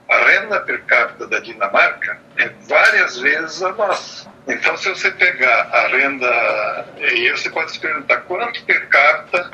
a 0.09 0.17
renda 0.25 0.61
per 0.61 0.83
capita 0.85 1.27
da 1.27 1.39
Dinamarca 1.41 2.19
é 2.37 2.49
várias 2.67 3.19
vezes 3.19 3.63
a 3.63 3.73
nossa. 3.73 4.29
Então, 4.47 4.77
se 4.77 4.89
você 4.89 5.11
pegar 5.11 5.69
a 5.71 5.89
renda, 5.89 6.87
e 6.99 7.31
você 7.31 7.51
pode 7.51 7.73
se 7.73 7.79
perguntar 7.79 8.23
quanto 8.23 8.65
per 8.65 8.89
capita, 8.89 9.51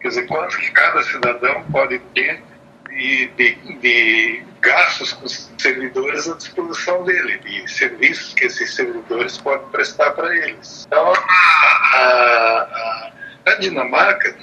quer 0.00 0.08
dizer, 0.08 0.26
quanto 0.26 0.58
que 0.58 0.70
cada 0.70 1.02
cidadão 1.02 1.64
pode 1.72 1.98
ter 2.14 2.42
de, 2.90 3.26
de, 3.28 3.54
de 3.80 4.42
gastos 4.60 5.12
com 5.14 5.26
servidores 5.26 6.28
à 6.28 6.36
disposição 6.36 7.02
dele, 7.04 7.38
de 7.38 7.66
serviços 7.70 8.34
que 8.34 8.44
esses 8.44 8.74
servidores 8.74 9.38
podem 9.38 9.66
prestar 9.68 10.10
para 10.10 10.36
eles. 10.36 10.84
Então, 10.86 11.12
a, 11.12 11.96
a, 11.96 13.12
a 13.46 13.54
Dinamarca 13.54 14.36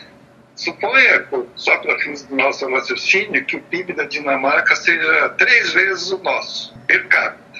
Suponha, 0.61 1.25
só 1.55 1.75
para 1.77 1.97
fins 2.01 2.21
do 2.21 2.35
nosso 2.35 2.69
raciocínio, 2.69 3.43
que 3.45 3.55
o 3.55 3.61
PIB 3.63 3.93
da 3.93 4.03
Dinamarca 4.03 4.75
seja 4.75 5.29
três 5.29 5.73
vezes 5.73 6.11
o 6.11 6.19
nosso, 6.19 6.71
per 6.85 7.07
capita. 7.07 7.59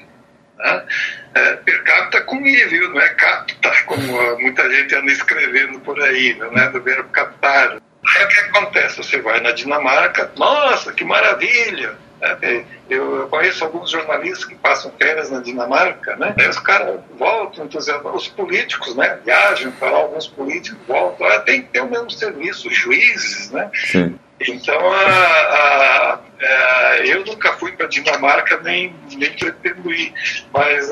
Né? 0.59 0.85
É, 1.33 1.55
per 1.55 1.83
capita 1.83 2.21
com 2.21 2.45
I, 2.45 2.63
viu? 2.65 2.91
Não 2.91 3.01
é 3.01 3.09
capta, 3.15 3.71
como 3.87 4.39
muita 4.39 4.69
gente 4.69 4.93
anda 4.93 5.11
escrevendo 5.11 5.79
por 5.79 5.99
aí, 5.99 6.35
não 6.35 6.53
é 6.55 6.69
do 6.69 6.79
verbo 6.79 7.09
captar. 7.09 7.81
Aí 8.05 8.23
o 8.23 8.27
que 8.27 8.39
acontece? 8.41 8.97
Você 8.97 9.19
vai 9.19 9.39
na 9.39 9.51
Dinamarca, 9.51 10.31
nossa, 10.37 10.93
que 10.93 11.03
maravilha! 11.03 11.95
É, 12.21 12.63
eu 12.87 13.27
conheço 13.29 13.63
alguns 13.63 13.89
jornalistas 13.89 14.45
que 14.45 14.53
passam 14.55 14.91
férias 14.99 15.31
na 15.31 15.39
Dinamarca, 15.39 16.15
né? 16.17 16.35
Aí 16.37 16.47
os 16.47 16.59
caras 16.59 16.99
voltam 17.17 17.67
os 18.13 18.27
políticos, 18.27 18.95
né? 18.95 19.19
Viajam 19.25 19.71
para 19.71 19.89
lá, 19.89 19.97
alguns 19.99 20.27
políticos 20.27 20.79
voltam, 20.87 21.25
ah, 21.25 21.39
tem 21.39 21.63
que 21.63 21.69
ter 21.69 21.81
o 21.81 21.89
mesmo 21.89 22.11
serviço, 22.11 22.69
juízes, 22.69 23.49
né? 23.49 23.71
Sim. 23.73 24.19
Então, 24.47 24.79
a, 24.91 24.97
a, 24.97 26.19
a, 26.41 26.97
eu 27.05 27.25
nunca 27.25 27.53
fui 27.53 27.71
para 27.73 27.87
Dinamarca, 27.87 28.59
nem, 28.61 28.95
nem 29.17 29.31
pretendo 29.33 29.91
ir, 29.91 30.13
mas 30.53 30.91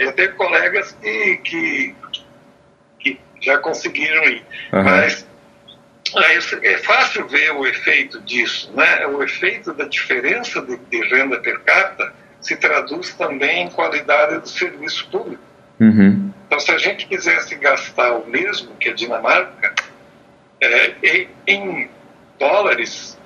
eu 0.00 0.12
tenho 0.12 0.34
colegas 0.34 0.96
que, 1.00 1.36
que, 1.38 1.96
que 2.98 3.20
já 3.40 3.58
conseguiram 3.58 4.24
ir. 4.24 4.44
Uhum. 4.72 4.82
Mas 4.82 5.26
é 6.20 6.78
fácil 6.78 7.26
ver 7.28 7.52
o 7.52 7.66
efeito 7.66 8.20
disso, 8.20 8.70
né? 8.74 9.06
O 9.06 9.22
efeito 9.22 9.72
da 9.72 9.84
diferença 9.84 10.60
de, 10.62 10.76
de 10.76 11.08
renda 11.08 11.38
per 11.40 11.60
capita 11.60 12.12
se 12.40 12.56
traduz 12.56 13.14
também 13.14 13.66
em 13.66 13.70
qualidade 13.70 14.38
do 14.38 14.48
serviço 14.48 15.08
público. 15.10 15.42
Uhum. 15.80 16.30
Então, 16.46 16.60
se 16.60 16.70
a 16.70 16.78
gente 16.78 17.06
quisesse 17.06 17.54
gastar 17.56 18.12
o 18.12 18.26
mesmo 18.28 18.74
que 18.76 18.90
a 18.90 18.92
Dinamarca, 18.92 19.74
é, 20.60 21.26
em, 21.46 21.88
dólares 22.38 23.18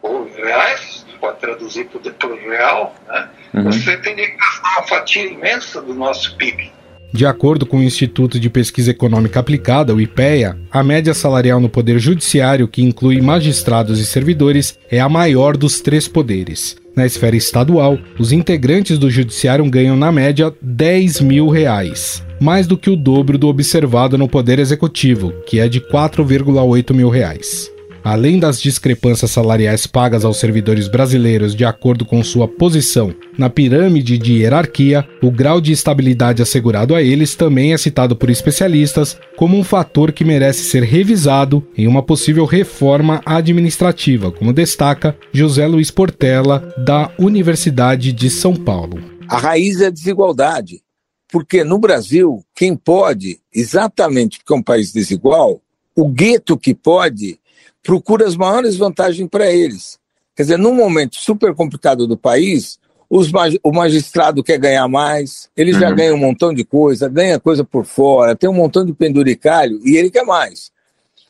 ou 0.00 0.30
reais, 0.32 1.04
pode 1.20 1.40
traduzir 1.40 1.86
por, 1.86 2.00
por 2.00 2.38
real, 2.38 2.94
né? 3.08 3.28
Uhum. 3.54 3.64
você 3.64 3.96
teria 3.96 4.30
que 4.30 4.36
gastar 4.36 4.78
uma 4.78 4.86
fatia 4.86 5.26
imensa 5.26 5.80
do 5.80 5.94
nosso 5.94 6.36
PIB. 6.36 6.72
De 7.16 7.24
acordo 7.24 7.64
com 7.64 7.78
o 7.78 7.82
Instituto 7.82 8.38
de 8.38 8.50
Pesquisa 8.50 8.90
Econômica 8.90 9.40
Aplicada, 9.40 9.94
o 9.94 9.98
IPEA, 9.98 10.54
a 10.70 10.84
média 10.84 11.14
salarial 11.14 11.58
no 11.58 11.66
Poder 11.66 11.98
Judiciário, 11.98 12.68
que 12.68 12.82
inclui 12.82 13.22
magistrados 13.22 13.98
e 13.98 14.04
servidores, 14.04 14.78
é 14.90 15.00
a 15.00 15.08
maior 15.08 15.56
dos 15.56 15.80
três 15.80 16.06
poderes. 16.06 16.76
Na 16.94 17.06
esfera 17.06 17.34
estadual, 17.34 17.98
os 18.18 18.32
integrantes 18.32 18.98
do 18.98 19.08
Judiciário 19.08 19.64
ganham, 19.70 19.96
na 19.96 20.12
média, 20.12 20.52
10 20.60 21.22
mil 21.22 21.48
reais, 21.48 22.22
mais 22.38 22.66
do 22.66 22.76
que 22.76 22.90
o 22.90 22.96
dobro 22.96 23.38
do 23.38 23.48
observado 23.48 24.18
no 24.18 24.28
Poder 24.28 24.58
Executivo, 24.58 25.32
que 25.46 25.58
é 25.58 25.70
de 25.70 25.80
4,8 25.80 26.92
mil 26.92 27.08
reais. 27.08 27.74
Além 28.06 28.38
das 28.38 28.62
discrepâncias 28.62 29.32
salariais 29.32 29.84
pagas 29.84 30.24
aos 30.24 30.36
servidores 30.36 30.86
brasileiros 30.86 31.56
de 31.56 31.64
acordo 31.64 32.04
com 32.04 32.22
sua 32.22 32.46
posição 32.46 33.12
na 33.36 33.50
pirâmide 33.50 34.16
de 34.16 34.34
hierarquia, 34.34 35.04
o 35.20 35.28
grau 35.28 35.60
de 35.60 35.72
estabilidade 35.72 36.40
assegurado 36.40 36.94
a 36.94 37.02
eles 37.02 37.34
também 37.34 37.72
é 37.72 37.76
citado 37.76 38.14
por 38.14 38.30
especialistas 38.30 39.18
como 39.36 39.58
um 39.58 39.64
fator 39.64 40.12
que 40.12 40.24
merece 40.24 40.70
ser 40.70 40.84
revisado 40.84 41.66
em 41.76 41.88
uma 41.88 42.00
possível 42.00 42.44
reforma 42.44 43.20
administrativa, 43.26 44.30
como 44.30 44.52
destaca 44.52 45.18
José 45.32 45.66
Luiz 45.66 45.90
Portela, 45.90 46.72
da 46.78 47.10
Universidade 47.18 48.12
de 48.12 48.30
São 48.30 48.54
Paulo. 48.54 49.02
A 49.28 49.36
raiz 49.36 49.80
é 49.80 49.86
a 49.86 49.90
desigualdade, 49.90 50.80
porque 51.28 51.64
no 51.64 51.76
Brasil, 51.76 52.44
quem 52.54 52.76
pode, 52.76 53.40
exatamente 53.52 54.38
porque 54.38 54.54
é 54.54 54.56
um 54.56 54.62
país 54.62 54.92
desigual, 54.92 55.60
o 55.96 56.06
gueto 56.06 56.56
que 56.56 56.72
pode 56.72 57.40
procura 57.86 58.26
as 58.26 58.36
maiores 58.36 58.76
vantagens 58.76 59.28
para 59.30 59.50
eles. 59.50 59.96
Quer 60.34 60.42
dizer, 60.42 60.58
num 60.58 60.74
momento 60.74 61.14
super 61.16 61.54
complicado 61.54 62.04
do 62.04 62.16
país, 62.16 62.80
os, 63.08 63.30
o 63.62 63.72
magistrado 63.72 64.42
quer 64.42 64.58
ganhar 64.58 64.88
mais, 64.88 65.48
ele 65.56 65.72
já 65.72 65.88
uhum. 65.88 65.94
ganha 65.94 66.14
um 66.14 66.18
montão 66.18 66.52
de 66.52 66.64
coisa, 66.64 67.08
ganha 67.08 67.38
coisa 67.38 67.64
por 67.64 67.84
fora, 67.84 68.34
tem 68.34 68.50
um 68.50 68.54
montão 68.54 68.84
de 68.84 68.92
penduricalho 68.92 69.80
e 69.84 69.96
ele 69.96 70.10
quer 70.10 70.24
mais. 70.24 70.72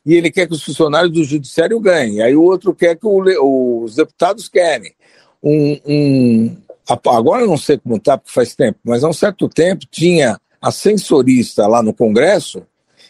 E 0.04 0.14
ele 0.14 0.30
quer 0.30 0.46
que 0.46 0.54
os 0.54 0.62
funcionários 0.62 1.12
do 1.12 1.24
judiciário 1.24 1.78
ganhem. 1.78 2.22
Aí 2.22 2.34
o 2.34 2.42
outro 2.42 2.74
quer 2.74 2.96
que 2.96 3.06
o, 3.06 3.82
os 3.82 3.96
deputados 3.96 4.48
querem. 4.48 4.94
Um, 5.42 5.78
um, 5.86 6.56
agora 6.88 7.44
não 7.44 7.58
sei 7.58 7.76
como 7.76 7.96
está, 7.96 8.16
porque 8.16 8.32
faz 8.32 8.54
tempo, 8.54 8.78
mas 8.82 9.04
há 9.04 9.08
um 9.08 9.12
certo 9.12 9.48
tempo 9.48 9.84
tinha 9.90 10.40
a 10.62 10.72
censorista 10.72 11.66
lá 11.66 11.82
no 11.82 11.92
Congresso 11.92 12.62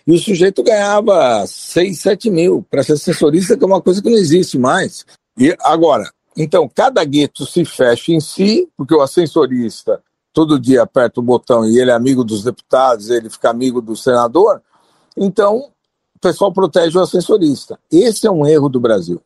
e 0.07 0.13
o 0.13 0.19
sujeito 0.19 0.63
ganhava 0.63 1.45
6, 1.47 1.99
7 1.99 2.31
mil 2.31 2.65
para 2.71 2.83
ser 2.83 2.93
assessorista, 2.93 3.57
que 3.57 3.65
é 3.65 3.67
uma 3.67 3.83
coisa 3.83 4.01
que 4.01 4.09
não 4.09 4.17
existe 4.17 4.57
mais. 4.57 5.05
E 5.37 5.57
agora, 5.61 6.09
então, 6.37 6.71
cada 6.73 7.03
gueto 7.05 7.45
se 7.45 7.65
fecha 7.65 8.13
em 8.13 8.21
si, 8.21 8.69
porque 8.77 8.95
o 8.95 9.01
ascensorista 9.01 10.01
todo 10.33 10.61
dia 10.61 10.83
aperta 10.83 11.19
o 11.19 11.23
botão 11.23 11.67
e 11.67 11.79
ele 11.79 11.91
é 11.91 11.95
amigo 11.95 12.23
dos 12.23 12.45
deputados, 12.45 13.11
ele 13.11 13.31
fica 13.31 13.51
amigo 13.51 13.81
do 13.81 13.97
senador, 13.97 14.63
então 15.17 15.71
o 16.15 16.19
pessoal 16.21 16.53
protege 16.53 16.97
o 16.99 17.01
ascensorista. 17.01 17.79
Esse 17.91 18.27
é 18.27 18.31
um 18.31 18.47
erro 18.47 18.69
do 18.69 18.79
Brasil. 18.79 19.21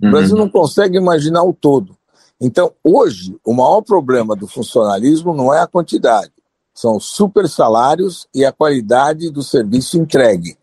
O 0.00 0.06
uhum. 0.06 0.10
Brasil 0.10 0.36
não 0.36 0.48
consegue 0.48 0.96
imaginar 0.96 1.44
o 1.44 1.52
todo. 1.52 1.96
Então, 2.40 2.72
hoje, 2.82 3.36
o 3.44 3.54
maior 3.54 3.82
problema 3.82 4.34
do 4.34 4.46
funcionalismo 4.46 5.32
não 5.32 5.52
é 5.54 5.60
a 5.60 5.66
quantidade, 5.66 6.32
são 6.74 6.98
super 6.98 7.48
salários 7.48 8.26
e 8.34 8.44
a 8.44 8.52
qualidade 8.52 9.30
do 9.30 9.42
serviço 9.42 9.96
entregue. 9.96 10.56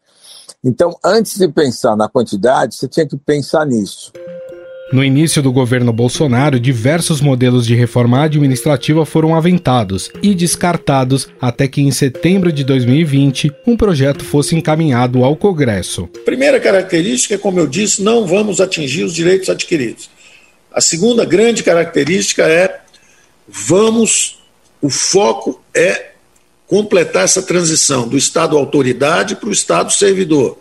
Então, 0.64 0.96
antes 1.04 1.38
de 1.38 1.48
pensar 1.48 1.96
na 1.96 2.08
quantidade, 2.08 2.76
você 2.76 2.88
tinha 2.88 3.08
que 3.08 3.18
pensar 3.18 3.66
nisso. 3.66 4.12
No 4.94 5.02
início 5.02 5.42
do 5.42 5.54
governo 5.54 5.94
Bolsonaro, 5.94 6.60
diversos 6.60 7.22
modelos 7.22 7.66
de 7.66 7.74
reforma 7.74 8.24
administrativa 8.24 9.06
foram 9.06 9.34
aventados 9.34 10.12
e 10.22 10.36
descartados 10.36 11.30
até 11.40 11.66
que 11.66 11.82
em 11.82 11.92
setembro 11.92 12.52
de 12.52 12.66
2020 12.66 13.54
um 13.66 13.78
projeto 13.78 14.26
fosse 14.26 14.54
encaminhado 14.54 15.24
ao 15.24 15.34
Congresso. 15.38 16.08
Primeira 16.26 16.60
característica 16.60 17.36
é, 17.36 17.38
como 17.38 17.58
eu 17.58 17.68
disse, 17.68 18.04
não 18.04 18.28
vamos 18.28 18.60
atingir 18.60 19.06
os 19.06 19.14
direitos 19.14 19.50
adquiridos. 19.50 20.10
A 20.74 20.82
segunda 20.82 21.24
grande 21.24 21.64
característica 21.64 22.44
é 22.44 22.82
vamos 23.48 24.41
o 24.82 24.90
foco 24.90 25.62
é 25.74 26.12
completar 26.68 27.26
essa 27.26 27.42
transição 27.42 28.08
do 28.08 28.18
Estado 28.18 28.58
autoridade 28.58 29.36
para 29.36 29.50
o 29.50 29.52
Estado 29.52 29.92
servidor. 29.92 30.58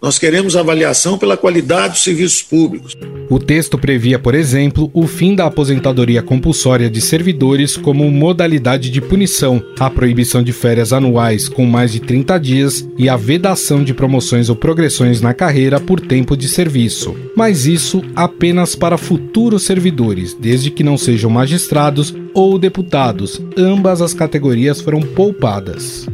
Nós 0.00 0.16
queremos 0.16 0.54
avaliação 0.54 1.18
pela 1.18 1.36
qualidade 1.36 1.94
dos 1.94 2.04
serviços 2.04 2.40
públicos. 2.40 2.96
O 3.28 3.38
texto 3.40 3.76
previa, 3.76 4.16
por 4.16 4.32
exemplo, 4.32 4.88
o 4.94 5.08
fim 5.08 5.34
da 5.34 5.46
aposentadoria 5.46 6.22
compulsória 6.22 6.88
de 6.88 7.00
servidores 7.00 7.76
como 7.76 8.08
modalidade 8.08 8.90
de 8.90 9.00
punição, 9.00 9.60
a 9.78 9.90
proibição 9.90 10.40
de 10.40 10.52
férias 10.52 10.92
anuais 10.92 11.48
com 11.48 11.66
mais 11.66 11.92
de 11.92 12.00
30 12.00 12.38
dias 12.38 12.88
e 12.96 13.08
a 13.08 13.16
vedação 13.16 13.82
de 13.82 13.92
promoções 13.92 14.48
ou 14.48 14.54
progressões 14.54 15.20
na 15.20 15.34
carreira 15.34 15.80
por 15.80 16.00
tempo 16.00 16.36
de 16.36 16.48
serviço. 16.48 17.16
Mas 17.36 17.66
isso 17.66 18.00
apenas 18.14 18.76
para 18.76 18.96
futuros 18.96 19.64
servidores, 19.64 20.32
desde 20.32 20.70
que 20.70 20.84
não 20.84 20.96
sejam 20.96 21.28
magistrados 21.28 22.14
ou 22.32 22.56
deputados. 22.56 23.42
Ambas 23.56 24.00
as 24.00 24.14
categorias 24.14 24.80
foram 24.80 25.02
poupadas. 25.02 26.06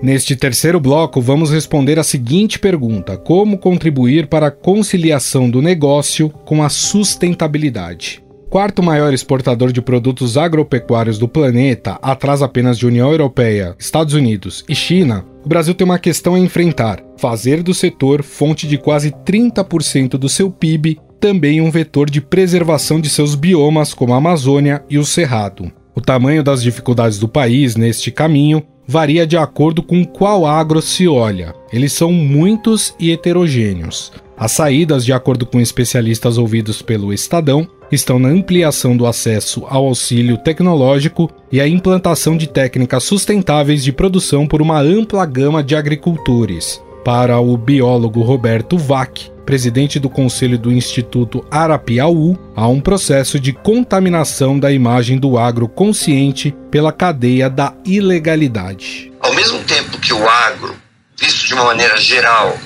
Neste 0.00 0.36
terceiro 0.36 0.78
bloco, 0.78 1.20
vamos 1.20 1.50
responder 1.50 1.98
a 1.98 2.04
seguinte 2.04 2.58
pergunta: 2.58 3.16
Como 3.16 3.58
contribuir 3.58 4.28
para 4.28 4.46
a 4.46 4.50
conciliação 4.50 5.50
do 5.50 5.60
negócio 5.60 6.30
com 6.30 6.62
a 6.62 6.68
sustentabilidade? 6.68 8.22
Quarto 8.48 8.82
maior 8.82 9.12
exportador 9.12 9.72
de 9.72 9.82
produtos 9.82 10.38
agropecuários 10.38 11.18
do 11.18 11.28
planeta, 11.28 11.98
atrás 12.00 12.42
apenas 12.42 12.78
de 12.78 12.86
União 12.86 13.10
Europeia, 13.10 13.74
Estados 13.78 14.14
Unidos 14.14 14.64
e 14.68 14.74
China, 14.74 15.26
o 15.44 15.48
Brasil 15.48 15.74
tem 15.74 15.84
uma 15.84 15.98
questão 15.98 16.34
a 16.34 16.38
enfrentar: 16.38 17.02
fazer 17.18 17.62
do 17.62 17.74
setor 17.74 18.22
fonte 18.22 18.68
de 18.68 18.78
quase 18.78 19.10
30% 19.10 20.10
do 20.10 20.28
seu 20.28 20.50
PIB 20.50 21.00
também 21.18 21.60
um 21.60 21.70
vetor 21.70 22.08
de 22.08 22.20
preservação 22.20 23.00
de 23.00 23.10
seus 23.10 23.34
biomas, 23.34 23.92
como 23.92 24.14
a 24.14 24.18
Amazônia 24.18 24.84
e 24.88 24.96
o 24.96 25.04
Cerrado. 25.04 25.72
O 25.94 26.00
tamanho 26.00 26.44
das 26.44 26.62
dificuldades 26.62 27.18
do 27.18 27.28
país 27.28 27.74
neste 27.74 28.12
caminho 28.12 28.62
varia 28.88 29.26
de 29.26 29.36
acordo 29.36 29.82
com 29.82 30.02
qual 30.02 30.46
agro 30.46 30.80
se 30.80 31.06
olha. 31.06 31.54
Eles 31.70 31.92
são 31.92 32.10
muitos 32.10 32.94
e 32.98 33.12
heterogêneos. 33.12 34.10
As 34.34 34.52
saídas, 34.52 35.04
de 35.04 35.12
acordo 35.12 35.44
com 35.44 35.60
especialistas 35.60 36.38
ouvidos 36.38 36.80
pelo 36.80 37.12
Estadão, 37.12 37.68
estão 37.92 38.18
na 38.18 38.28
ampliação 38.28 38.96
do 38.96 39.06
acesso 39.06 39.64
ao 39.68 39.86
auxílio 39.86 40.38
tecnológico 40.38 41.30
e 41.52 41.60
a 41.60 41.68
implantação 41.68 42.36
de 42.36 42.48
técnicas 42.48 43.04
sustentáveis 43.04 43.84
de 43.84 43.92
produção 43.92 44.46
por 44.46 44.62
uma 44.62 44.80
ampla 44.80 45.26
gama 45.26 45.62
de 45.62 45.76
agricultores. 45.76 46.82
Para 47.04 47.38
o 47.40 47.56
biólogo 47.56 48.22
Roberto 48.22 48.78
Vac, 48.78 49.30
presidente 49.48 49.98
do 49.98 50.10
conselho 50.10 50.58
do 50.58 50.70
Instituto 50.70 51.42
Arapiaú, 51.50 52.38
há 52.54 52.68
um 52.68 52.82
processo 52.82 53.40
de 53.40 53.50
contaminação 53.50 54.60
da 54.60 54.70
imagem 54.70 55.18
do 55.18 55.38
agro 55.38 55.66
consciente 55.66 56.54
pela 56.70 56.92
cadeia 56.92 57.48
da 57.48 57.72
ilegalidade. 57.82 59.10
Ao 59.18 59.32
mesmo 59.32 59.64
tempo 59.64 59.98
que 60.00 60.12
o 60.12 60.28
agro, 60.28 60.76
visto 61.18 61.46
de 61.46 61.54
uma 61.54 61.64
maneira 61.64 61.96
geral, 61.96 62.58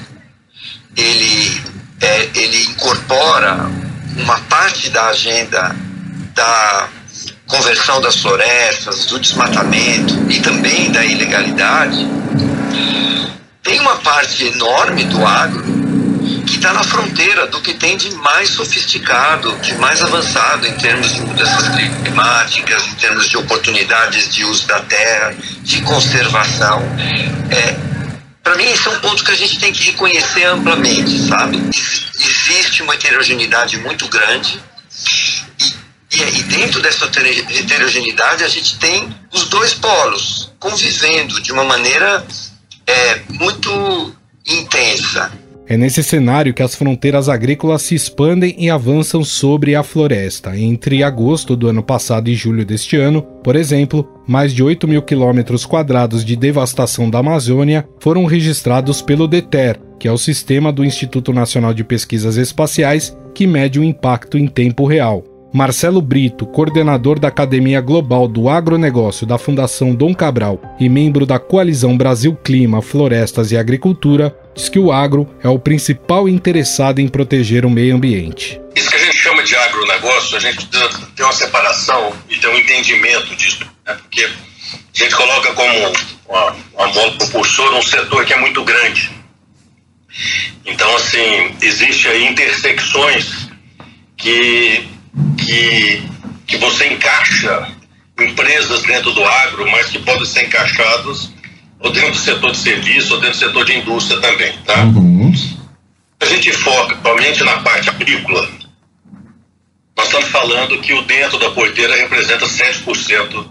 ele, 0.97 1.63
é, 2.01 2.29
ele 2.35 2.65
incorpora 2.65 3.71
uma 4.17 4.41
parte 4.41 4.91
da 4.91 5.07
agenda 5.07 5.77
da 6.35 6.89
conversão 7.47 8.01
das 8.01 8.17
florestas, 8.17 9.07
do 9.07 9.21
desmatamento 9.21 10.15
e 10.29 10.41
também 10.41 10.91
da 10.91 11.05
ilegalidade, 11.05 12.05
tem 13.63 13.79
uma 13.79 13.99
parte 13.99 14.47
enorme 14.47 15.05
do 15.05 15.25
agro 15.25 15.82
está 16.63 16.73
na 16.73 16.85
fronteira 16.85 17.49
do 17.49 17.61
que 17.61 17.75
tem 17.75 17.97
de 17.97 18.09
mais 18.15 18.51
sofisticado, 18.51 19.53
de 19.59 19.75
mais 19.75 20.01
avançado 20.01 20.65
em 20.65 20.73
termos 20.77 21.13
de 21.13 21.21
mudanças 21.21 21.69
climáticas, 22.05 22.87
em 22.87 22.95
termos 22.95 23.29
de 23.29 23.37
oportunidades 23.37 24.33
de 24.33 24.45
uso 24.45 24.69
da 24.69 24.79
terra, 24.83 25.35
de 25.61 25.83
conservação. 25.83 26.81
É, 27.51 27.75
Para 28.45 28.55
mim, 28.55 28.65
esse 28.67 28.87
é 28.87 28.91
um 28.93 29.01
ponto 29.01 29.25
que 29.25 29.33
a 29.33 29.37
gente 29.37 29.59
tem 29.59 29.73
que 29.73 29.91
reconhecer 29.91 30.45
amplamente, 30.45 31.27
sabe? 31.27 31.61
Existe 32.17 32.85
uma 32.85 32.95
heterogeneidade 32.95 33.77
muito 33.79 34.07
grande 34.07 34.61
e, 36.13 36.17
e, 36.17 36.39
e 36.39 36.43
dentro 36.45 36.81
dessa 36.81 37.07
heterogeneidade 37.07 38.45
a 38.45 38.49
gente 38.49 38.79
tem 38.79 39.13
os 39.33 39.49
dois 39.49 39.75
polos 39.75 40.53
convivendo 40.61 41.41
de 41.41 41.51
uma 41.51 41.65
maneira 41.65 42.25
é, 42.87 43.21
muito 43.31 44.15
intensa. 44.47 45.42
É 45.69 45.77
nesse 45.77 46.03
cenário 46.03 46.53
que 46.53 46.63
as 46.63 46.75
fronteiras 46.75 47.29
agrícolas 47.29 47.83
se 47.83 47.95
expandem 47.95 48.55
e 48.59 48.69
avançam 48.69 49.23
sobre 49.23 49.75
a 49.75 49.83
floresta. 49.83 50.59
Entre 50.59 51.03
agosto 51.03 51.57
do 51.57 51.69
ano 51.69 51.83
passado 51.83 52.29
e 52.29 52.35
julho 52.35 52.65
deste 52.65 52.97
ano, 52.97 53.23
por 53.23 53.55
exemplo, 53.55 54.09
mais 54.27 54.53
de 54.53 54.63
8 54.63 54.89
mil 54.89 55.03
quilômetros 55.03 55.65
quadrados 55.65 56.25
de 56.25 56.37
devastação 56.37 57.09
da 57.09 57.19
Amazônia 57.19 57.89
foram 58.01 58.25
registrados 58.25 59.01
pelo 59.01 59.29
DETER, 59.29 59.81
que 59.99 60.09
é 60.09 60.13
o 60.13 60.19
sistema 60.19 60.73
do 60.73 60.85
Instituto 60.85 61.33
Nacional 61.33 61.73
de 61.73 61.85
Pesquisas 61.85 62.37
Espaciais 62.37 63.17
que 63.35 63.47
mede 63.47 63.79
o 63.79 63.85
impacto 63.85 64.37
em 64.37 64.47
tempo 64.47 64.87
real. 64.87 65.25
Marcelo 65.53 66.01
Brito, 66.01 66.47
coordenador 66.47 67.19
da 67.19 67.29
Academia 67.29 67.79
Global 67.81 68.27
do 68.27 68.49
Agronegócio 68.49 69.27
da 69.27 69.37
Fundação 69.37 69.95
Dom 69.95 70.15
Cabral 70.15 70.59
e 70.81 70.89
membro 70.89 71.27
da 71.27 71.39
Coalizão 71.39 71.95
Brasil 71.95 72.35
Clima, 72.35 72.81
Florestas 72.81 73.53
e 73.53 73.57
Agricultura, 73.59 74.35
diz 74.55 74.69
que 74.69 74.79
o 74.79 74.93
agro 74.93 75.29
é 75.43 75.49
o 75.49 75.59
principal 75.59 76.29
interessado 76.29 77.01
em 77.01 77.09
proteger 77.09 77.65
o 77.65 77.71
meio 77.71 77.97
ambiente. 77.97 78.61
Isso 78.75 78.91
que 78.91 78.97
a 78.97 78.99
gente 78.99 79.17
chama 79.19 79.43
de 79.43 79.55
agronegócio, 79.57 80.37
a 80.37 80.41
gente 80.41 80.67
precisa 80.67 80.89
ter 81.15 81.23
uma 81.23 81.33
separação 81.33 82.13
e 82.29 82.37
ter 82.37 82.49
um 82.49 82.59
entendimento 82.59 83.35
disso, 83.37 83.67
né? 83.87 83.95
porque 83.95 84.25
a 84.25 84.29
gente 84.93 85.15
coloca 85.15 85.53
como 85.53 85.79
uma, 86.29 86.57
uma 86.75 86.89
mola 86.89 87.13
propulsora 87.13 87.77
um 87.77 87.83
setor 87.83 88.25
que 88.25 88.33
é 88.33 88.39
muito 88.39 88.63
grande. 88.65 89.11
Então, 90.65 90.95
assim, 90.97 91.57
existe 91.63 92.09
aí 92.09 92.29
intersecções 92.29 93.49
que 94.17 94.89
que, 95.37 96.03
que 96.47 96.57
você 96.57 96.87
encaixa 96.87 97.69
empresas 98.19 98.83
dentro 98.83 99.13
do 99.13 99.25
agro, 99.25 99.71
mas 99.71 99.89
que 99.91 99.99
podem 99.99 100.25
ser 100.25 100.45
encaixadas 100.45 101.33
ou 101.83 101.91
dentro 101.91 102.13
do 102.13 102.19
setor 102.19 102.53
de 102.53 102.59
serviço 102.59 103.15
ou 103.15 103.21
dentro 103.21 103.39
do 103.39 103.45
setor 103.47 103.65
de 103.65 103.77
indústria 103.77 104.21
também, 104.21 104.53
tá? 104.65 104.85
Uhum. 104.85 105.33
A 106.21 106.27
gente 106.27 106.53
foca 106.53 106.97
somente 107.03 107.43
na 107.43 107.59
parte 107.59 107.91
agrícola. 107.91 108.49
Nós 109.97 110.07
estamos 110.07 110.29
falando 110.29 110.81
que 110.81 110.93
o 110.95 111.03
dentro 111.03 111.39
da 111.39 111.51
porteira 111.51 111.97
representa 111.97 112.47
7% 112.47 113.51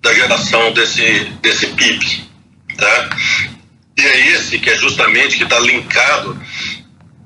da 0.00 0.14
geração 0.14 0.72
desse, 0.72 1.24
desse 1.42 1.66
PIB, 1.68 2.24
tá? 2.76 3.10
E 3.96 4.00
é 4.00 4.26
esse 4.32 4.58
que 4.58 4.70
é 4.70 4.76
justamente 4.76 5.36
que 5.36 5.44
está 5.44 5.58
linkado 5.58 6.40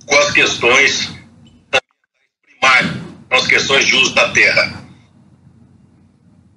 com 0.07 0.16
as 0.16 0.33
questões 0.33 1.12
primárias 2.61 3.02
com 3.33 3.37
as 3.37 3.46
questões 3.46 3.87
de 3.87 3.96
uso 3.96 4.14
da 4.14 4.28
terra. 4.28 4.85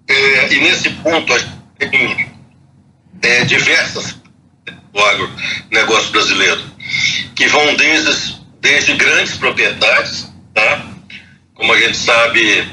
É, 0.09 0.53
e 0.53 0.59
nesse 0.59 0.89
ponto, 0.89 1.33
a 1.33 1.37
gente 1.37 1.55
tem 1.77 2.34
é, 3.25 3.43
diversas 3.43 4.15
do 4.93 5.03
agronegócio 5.03 6.11
brasileiro, 6.11 6.61
que 7.35 7.47
vão 7.47 7.75
desde, 7.75 8.35
desde 8.61 8.93
grandes 8.93 9.35
propriedades, 9.37 10.31
tá? 10.53 10.85
como 11.55 11.73
a 11.73 11.79
gente 11.79 11.97
sabe, 11.97 12.67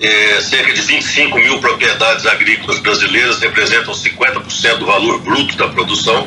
é, 0.00 0.40
cerca 0.40 0.72
de 0.72 0.80
25 0.80 1.38
mil 1.38 1.60
propriedades 1.60 2.26
agrícolas 2.26 2.80
brasileiras 2.80 3.40
representam 3.40 3.92
50% 3.92 4.78
do 4.78 4.86
valor 4.86 5.20
bruto 5.20 5.56
da 5.56 5.68
produção, 5.68 6.26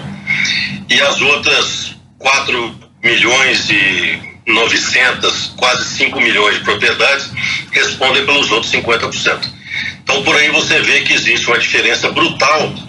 e 0.89 1.01
as 1.01 1.19
outras 1.19 1.95
4 2.19 2.79
milhões 3.03 3.69
e 3.69 4.37
900, 4.45 5.53
quase 5.57 5.97
5 5.97 6.21
milhões 6.21 6.55
de 6.55 6.63
propriedades 6.63 7.31
respondem 7.71 8.25
pelos 8.25 8.49
outros 8.51 8.71
50%. 8.71 9.57
Então, 10.03 10.23
por 10.23 10.35
aí 10.35 10.49
você 10.51 10.79
vê 10.79 11.01
que 11.01 11.13
existe 11.13 11.47
uma 11.47 11.59
diferença 11.59 12.09
brutal 12.11 12.86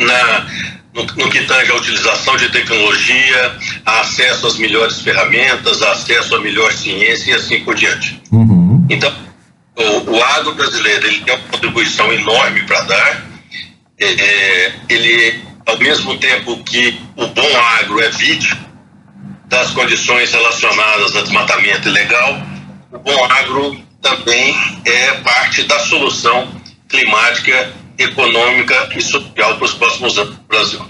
na, 0.00 0.46
no, 0.94 1.04
no, 1.04 1.30
que 1.30 1.42
tange 1.44 1.70
a 1.70 1.74
utilização 1.76 2.36
de 2.36 2.48
tecnologia, 2.48 3.56
acesso 3.84 4.46
às 4.46 4.56
melhores 4.56 5.00
ferramentas, 5.00 5.82
acesso 5.82 6.34
à 6.34 6.40
melhor 6.40 6.72
ciência 6.72 7.32
e 7.32 7.34
assim 7.34 7.64
por 7.64 7.74
diante. 7.74 8.20
Uhum. 8.32 8.86
Então, 8.88 9.12
o, 9.76 10.10
o 10.10 10.22
agro 10.22 10.54
brasileiro 10.54 11.06
ele 11.06 11.20
tem 11.20 11.34
uma 11.34 11.44
contribuição 11.48 12.12
enorme 12.12 12.62
para 12.62 12.80
dar. 12.82 13.30
É, 13.98 14.06
é, 14.06 14.72
ele, 14.88 15.44
ao 15.66 15.78
mesmo 15.78 16.16
tempo 16.18 16.62
que 16.64 17.00
o 17.16 17.26
bom 17.28 17.56
agro 17.78 18.00
é 18.00 18.08
vítima 18.10 18.70
das 19.46 19.70
condições 19.72 20.32
relacionadas 20.32 21.16
a 21.16 21.22
desmatamento 21.22 21.88
ilegal, 21.88 22.40
o 22.92 22.98
bom 22.98 23.24
agro 23.24 23.80
também 24.00 24.56
é 24.84 25.12
parte 25.14 25.64
da 25.64 25.78
solução 25.80 26.48
climática, 26.88 27.72
econômica 28.00 28.88
e 28.96 29.00
social 29.00 29.56
para 29.56 29.64
os 29.64 29.74
próximos 29.74 30.18
anos 30.18 30.34
do 30.34 30.40
Brasil. 30.48 30.80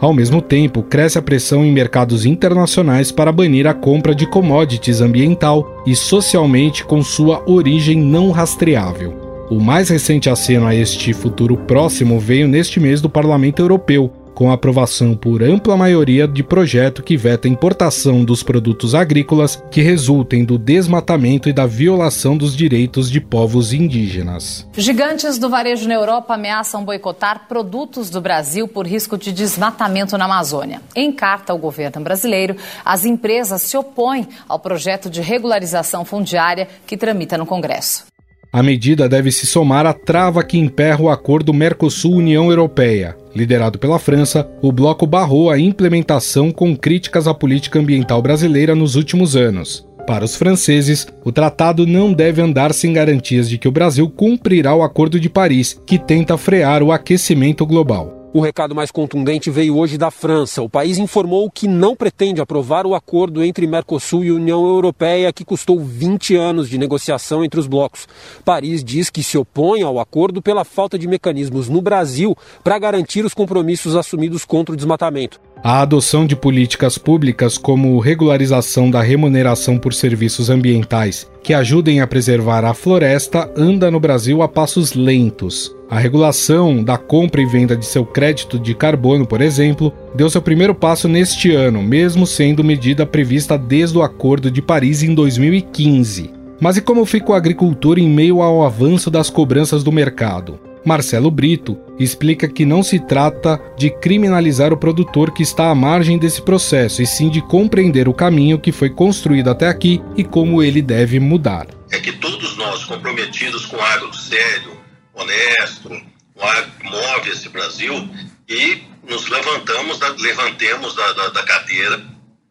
Ao 0.00 0.12
mesmo 0.12 0.42
tempo, 0.42 0.82
cresce 0.82 1.16
a 1.16 1.22
pressão 1.22 1.64
em 1.64 1.70
mercados 1.70 2.26
internacionais 2.26 3.12
para 3.12 3.30
banir 3.30 3.66
a 3.68 3.72
compra 3.72 4.14
de 4.14 4.26
commodities 4.26 5.00
ambiental 5.00 5.82
e 5.86 5.94
socialmente 5.94 6.84
com 6.84 7.02
sua 7.02 7.42
origem 7.48 7.98
não 7.98 8.30
rastreável. 8.32 9.14
O 9.48 9.60
mais 9.60 9.90
recente 9.90 10.28
aceno 10.28 10.66
a 10.66 10.74
este 10.74 11.12
futuro 11.12 11.56
próximo 11.56 12.18
veio 12.18 12.48
neste 12.48 12.80
mês 12.80 13.00
do 13.00 13.08
Parlamento 13.08 13.60
Europeu, 13.60 14.12
com 14.34 14.50
aprovação 14.50 15.14
por 15.14 15.42
ampla 15.42 15.76
maioria 15.76 16.26
de 16.26 16.42
projeto 16.42 17.02
que 17.02 17.16
veta 17.16 17.46
a 17.46 17.50
importação 17.50 18.24
dos 18.24 18.42
produtos 18.42 18.94
agrícolas 18.94 19.62
que 19.70 19.80
resultem 19.80 20.44
do 20.44 20.58
desmatamento 20.58 21.48
e 21.48 21.52
da 21.52 21.66
violação 21.66 22.36
dos 22.36 22.56
direitos 22.56 23.10
de 23.10 23.20
povos 23.20 23.72
indígenas. 23.72 24.66
Gigantes 24.76 25.38
do 25.38 25.48
varejo 25.48 25.88
na 25.88 25.94
Europa 25.94 26.34
ameaçam 26.34 26.84
boicotar 26.84 27.46
produtos 27.48 28.10
do 28.10 28.20
Brasil 28.20 28.68
por 28.68 28.86
risco 28.86 29.18
de 29.18 29.32
desmatamento 29.32 30.16
na 30.16 30.24
Amazônia. 30.24 30.80
Em 30.94 31.12
carta 31.12 31.52
ao 31.52 31.58
governo 31.58 32.02
brasileiro, 32.02 32.56
as 32.84 33.04
empresas 33.04 33.62
se 33.62 33.76
opõem 33.76 34.28
ao 34.48 34.58
projeto 34.58 35.10
de 35.10 35.20
regularização 35.20 36.04
fundiária 36.04 36.68
que 36.86 36.96
tramita 36.96 37.36
no 37.38 37.46
Congresso. 37.46 38.11
A 38.52 38.62
medida 38.62 39.08
deve 39.08 39.32
se 39.32 39.46
somar 39.46 39.86
à 39.86 39.94
trava 39.94 40.44
que 40.44 40.58
emperra 40.58 41.02
o 41.02 41.08
acordo 41.08 41.54
Mercosul-União 41.54 42.50
Europeia. 42.50 43.16
Liderado 43.34 43.78
pela 43.78 43.98
França, 43.98 44.46
o 44.60 44.70
bloco 44.70 45.06
barrou 45.06 45.50
a 45.50 45.58
implementação 45.58 46.50
com 46.50 46.76
críticas 46.76 47.26
à 47.26 47.32
política 47.32 47.78
ambiental 47.78 48.20
brasileira 48.20 48.74
nos 48.74 48.94
últimos 48.94 49.34
anos. 49.34 49.88
Para 50.06 50.26
os 50.26 50.36
franceses, 50.36 51.06
o 51.24 51.32
tratado 51.32 51.86
não 51.86 52.12
deve 52.12 52.42
andar 52.42 52.74
sem 52.74 52.92
garantias 52.92 53.48
de 53.48 53.56
que 53.56 53.68
o 53.68 53.72
Brasil 53.72 54.10
cumprirá 54.10 54.74
o 54.74 54.82
Acordo 54.82 55.18
de 55.18 55.30
Paris, 55.30 55.80
que 55.86 55.98
tenta 55.98 56.36
frear 56.36 56.82
o 56.82 56.92
aquecimento 56.92 57.64
global. 57.64 58.21
O 58.34 58.40
recado 58.40 58.74
mais 58.74 58.90
contundente 58.90 59.50
veio 59.50 59.76
hoje 59.76 59.98
da 59.98 60.10
França. 60.10 60.62
O 60.62 60.68
país 60.68 60.96
informou 60.96 61.50
que 61.50 61.68
não 61.68 61.94
pretende 61.94 62.40
aprovar 62.40 62.86
o 62.86 62.94
acordo 62.94 63.44
entre 63.44 63.66
Mercosul 63.66 64.24
e 64.24 64.32
União 64.32 64.64
Europeia, 64.64 65.30
que 65.34 65.44
custou 65.44 65.78
20 65.78 66.34
anos 66.34 66.66
de 66.66 66.78
negociação 66.78 67.44
entre 67.44 67.60
os 67.60 67.66
blocos. 67.66 68.08
Paris 68.42 68.82
diz 68.82 69.10
que 69.10 69.22
se 69.22 69.36
opõe 69.36 69.82
ao 69.82 70.00
acordo 70.00 70.40
pela 70.40 70.64
falta 70.64 70.98
de 70.98 71.06
mecanismos 71.06 71.68
no 71.68 71.82
Brasil 71.82 72.34
para 72.64 72.78
garantir 72.78 73.22
os 73.22 73.34
compromissos 73.34 73.94
assumidos 73.94 74.46
contra 74.46 74.72
o 74.72 74.76
desmatamento. 74.76 75.38
A 75.64 75.80
adoção 75.80 76.26
de 76.26 76.34
políticas 76.34 76.98
públicas 76.98 77.56
como 77.56 77.96
regularização 78.00 78.90
da 78.90 79.00
remuneração 79.00 79.78
por 79.78 79.94
serviços 79.94 80.50
ambientais 80.50 81.30
que 81.40 81.54
ajudem 81.54 82.00
a 82.00 82.06
preservar 82.06 82.64
a 82.64 82.74
floresta 82.74 83.48
anda 83.56 83.88
no 83.88 84.00
Brasil 84.00 84.42
a 84.42 84.48
passos 84.48 84.92
lentos. 84.92 85.72
A 85.88 86.00
regulação 86.00 86.82
da 86.82 86.98
compra 86.98 87.40
e 87.40 87.46
venda 87.46 87.76
de 87.76 87.86
seu 87.86 88.04
crédito 88.04 88.58
de 88.58 88.74
carbono, 88.74 89.24
por 89.24 89.40
exemplo, 89.40 89.92
deu 90.16 90.28
seu 90.28 90.42
primeiro 90.42 90.74
passo 90.74 91.06
neste 91.06 91.54
ano, 91.54 91.80
mesmo 91.80 92.26
sendo 92.26 92.64
medida 92.64 93.06
prevista 93.06 93.56
desde 93.56 93.96
o 93.96 94.02
Acordo 94.02 94.50
de 94.50 94.60
Paris 94.60 95.04
em 95.04 95.14
2015. 95.14 96.28
Mas 96.60 96.76
e 96.76 96.80
como 96.80 97.04
fica 97.04 97.30
o 97.30 97.34
agricultor 97.34 98.00
em 98.00 98.08
meio 98.08 98.42
ao 98.42 98.64
avanço 98.64 99.12
das 99.12 99.30
cobranças 99.30 99.84
do 99.84 99.92
mercado? 99.92 100.71
Marcelo 100.84 101.30
Brito 101.30 101.78
explica 101.98 102.48
que 102.48 102.64
não 102.64 102.82
se 102.82 102.98
trata 102.98 103.60
de 103.76 103.90
criminalizar 103.90 104.72
o 104.72 104.76
produtor 104.76 105.32
que 105.32 105.42
está 105.42 105.70
à 105.70 105.74
margem 105.74 106.18
desse 106.18 106.42
processo, 106.42 107.02
e 107.02 107.06
sim 107.06 107.28
de 107.28 107.40
compreender 107.40 108.08
o 108.08 108.14
caminho 108.14 108.58
que 108.58 108.72
foi 108.72 108.90
construído 108.90 109.48
até 109.48 109.68
aqui 109.68 110.02
e 110.16 110.24
como 110.24 110.62
ele 110.62 110.82
deve 110.82 111.20
mudar. 111.20 111.66
É 111.90 112.00
que 112.00 112.12
todos 112.12 112.56
nós 112.56 112.84
comprometidos 112.84 113.66
com 113.66 113.80
agro 113.80 114.12
sério, 114.14 114.72
honesto, 115.14 115.88
com 116.34 116.44
agro 116.44 116.70
que 116.80 116.84
move 116.84 117.30
esse 117.30 117.48
Brasil, 117.48 118.08
e 118.48 118.82
nos 119.08 119.28
levantamos, 119.28 120.00
levantemos 120.20 120.94
da, 120.94 121.12
da, 121.12 121.28
da 121.28 121.42
cadeira 121.44 122.04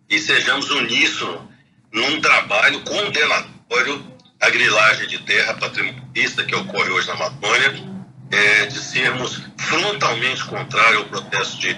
e 0.10 0.20
sejamos 0.20 0.70
uníssono 0.72 1.50
num 1.92 2.22
trabalho 2.22 2.80
condenatório 2.82 4.04
à 4.40 4.50
grilagem 4.50 5.08
de 5.08 5.20
terra 5.20 5.54
patrimonialista 5.56 6.44
que 6.44 6.56
ocorre 6.56 6.90
hoje 6.90 7.08
na 7.08 7.14
Amazônia 7.14 7.91
é, 8.32 8.66
de 8.66 8.80
sermos 8.80 9.42
frontalmente 9.58 10.44
contrário 10.46 11.00
ao 11.00 11.06
processo 11.06 11.60
de, 11.60 11.74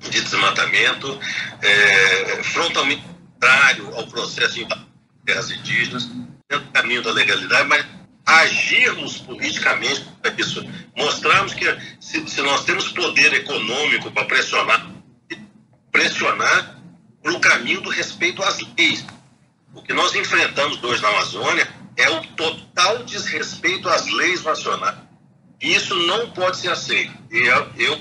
de 0.00 0.20
desmatamento, 0.20 1.18
é, 1.62 2.42
frontalmente 2.42 3.02
contrário 3.02 3.94
ao 3.94 4.06
processo 4.08 4.54
de 4.54 4.66
terras 5.24 5.50
indígenas, 5.50 6.06
dentro 6.48 6.66
do 6.66 6.72
caminho 6.72 7.02
da 7.02 7.12
legalidade, 7.12 7.68
mas 7.68 7.86
agirmos 8.24 9.18
politicamente 9.18 10.04
para 10.20 10.34
isso. 10.36 10.64
Mostrarmos 10.96 11.54
que 11.54 11.64
se, 12.00 12.26
se 12.28 12.42
nós 12.42 12.64
temos 12.64 12.88
poder 12.88 13.32
econômico 13.34 14.10
para 14.10 14.24
pressionar, 14.24 14.90
pressionar 15.92 16.76
para 17.22 17.32
o 17.32 17.40
caminho 17.40 17.80
do 17.80 17.90
respeito 17.90 18.42
às 18.42 18.58
leis. 18.76 19.04
O 19.74 19.82
que 19.82 19.92
nós 19.92 20.14
enfrentamos 20.14 20.82
hoje 20.82 21.02
na 21.02 21.08
Amazônia 21.08 21.68
é 21.96 22.08
o 22.10 22.26
total 22.28 23.04
desrespeito 23.04 23.88
às 23.88 24.06
leis 24.06 24.42
nacionais 24.42 25.05
isso 25.60 25.94
não 26.06 26.30
pode 26.30 26.58
ser 26.58 26.70
aceito. 26.70 27.12
E 27.30 27.38
eu, 27.38 27.72
eu, 27.78 28.00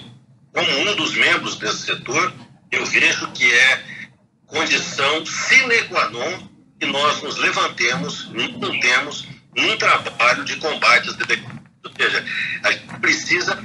como 0.54 0.70
um 0.80 0.96
dos 0.96 1.16
membros 1.16 1.58
desse 1.58 1.86
setor, 1.86 2.34
eu 2.72 2.86
vejo 2.86 3.32
que 3.32 3.52
é 3.54 3.84
condição 4.46 5.26
sine 5.26 5.82
qua 5.84 6.10
non 6.10 6.48
que 6.80 6.86
nós 6.86 7.22
nos 7.22 7.38
levantemos, 7.38 8.30
nos 8.30 8.80
temos 8.80 9.28
num 9.56 9.78
trabalho 9.78 10.44
de 10.44 10.58
combate 10.58 11.10
às 11.10 11.16
Ou 11.16 11.92
seja, 11.98 12.26
a 12.64 12.72
gente 12.72 13.00
precisa 13.00 13.58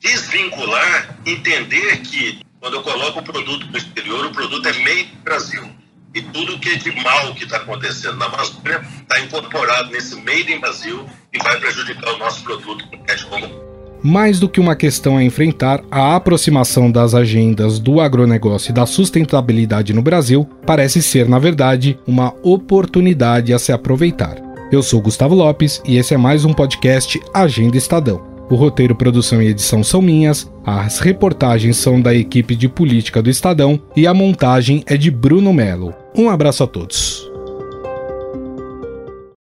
desvincular, 0.00 1.18
entender 1.24 1.98
que 1.98 2.40
quando 2.60 2.74
eu 2.74 2.82
coloco 2.82 3.20
o 3.20 3.22
produto 3.22 3.66
no 3.66 3.76
exterior, 3.76 4.26
o 4.26 4.32
produto 4.32 4.68
é 4.68 4.72
made 4.72 5.16
Brasil. 5.22 5.70
E 6.16 6.22
tudo 6.22 6.58
que 6.58 6.70
é 6.70 6.76
de 6.76 6.90
mal 7.02 7.34
que 7.34 7.44
está 7.44 7.58
acontecendo 7.58 8.16
na 8.16 8.24
Amazônia 8.24 8.80
está 9.02 9.20
incorporado 9.20 9.90
nesse 9.90 10.16
Made 10.16 10.50
in 10.50 10.58
Brasil 10.58 11.04
e 11.30 11.38
vai 11.38 11.60
prejudicar 11.60 12.14
o 12.14 12.18
nosso 12.18 12.42
produto 12.42 12.86
com 12.88 12.96
médio 13.06 13.28
longo 13.30 13.66
mais 14.02 14.38
do 14.38 14.48
que 14.48 14.60
uma 14.60 14.76
questão 14.76 15.16
a 15.16 15.24
enfrentar, 15.24 15.82
a 15.90 16.14
aproximação 16.14 16.92
das 16.92 17.12
agendas 17.12 17.80
do 17.80 18.00
agronegócio 18.00 18.70
e 18.70 18.72
da 18.72 18.86
sustentabilidade 18.86 19.92
no 19.92 20.00
Brasil 20.00 20.48
parece 20.64 21.02
ser, 21.02 21.28
na 21.28 21.40
verdade, 21.40 21.98
uma 22.06 22.32
oportunidade 22.42 23.52
a 23.52 23.58
se 23.58 23.72
aproveitar. 23.72 24.36
Eu 24.70 24.80
sou 24.80 25.00
Gustavo 25.00 25.34
Lopes 25.34 25.82
e 25.84 25.96
esse 25.96 26.14
é 26.14 26.16
mais 26.16 26.44
um 26.44 26.52
podcast 26.52 27.20
Agenda 27.34 27.76
Estadão. 27.76 28.36
O 28.48 28.54
roteiro, 28.54 28.94
produção 28.94 29.42
e 29.42 29.48
edição 29.48 29.82
são 29.82 30.00
minhas, 30.00 30.48
as 30.64 31.00
reportagens 31.00 31.76
são 31.76 32.00
da 32.00 32.14
equipe 32.14 32.54
de 32.54 32.68
política 32.68 33.20
do 33.20 33.28
Estadão 33.28 33.80
e 33.96 34.06
a 34.06 34.14
montagem 34.14 34.84
é 34.86 34.96
de 34.96 35.10
Bruno 35.10 35.52
Melo. 35.52 35.92
Um 36.16 36.30
abraço 36.30 36.64
a 36.64 36.66
todos. 36.66 37.30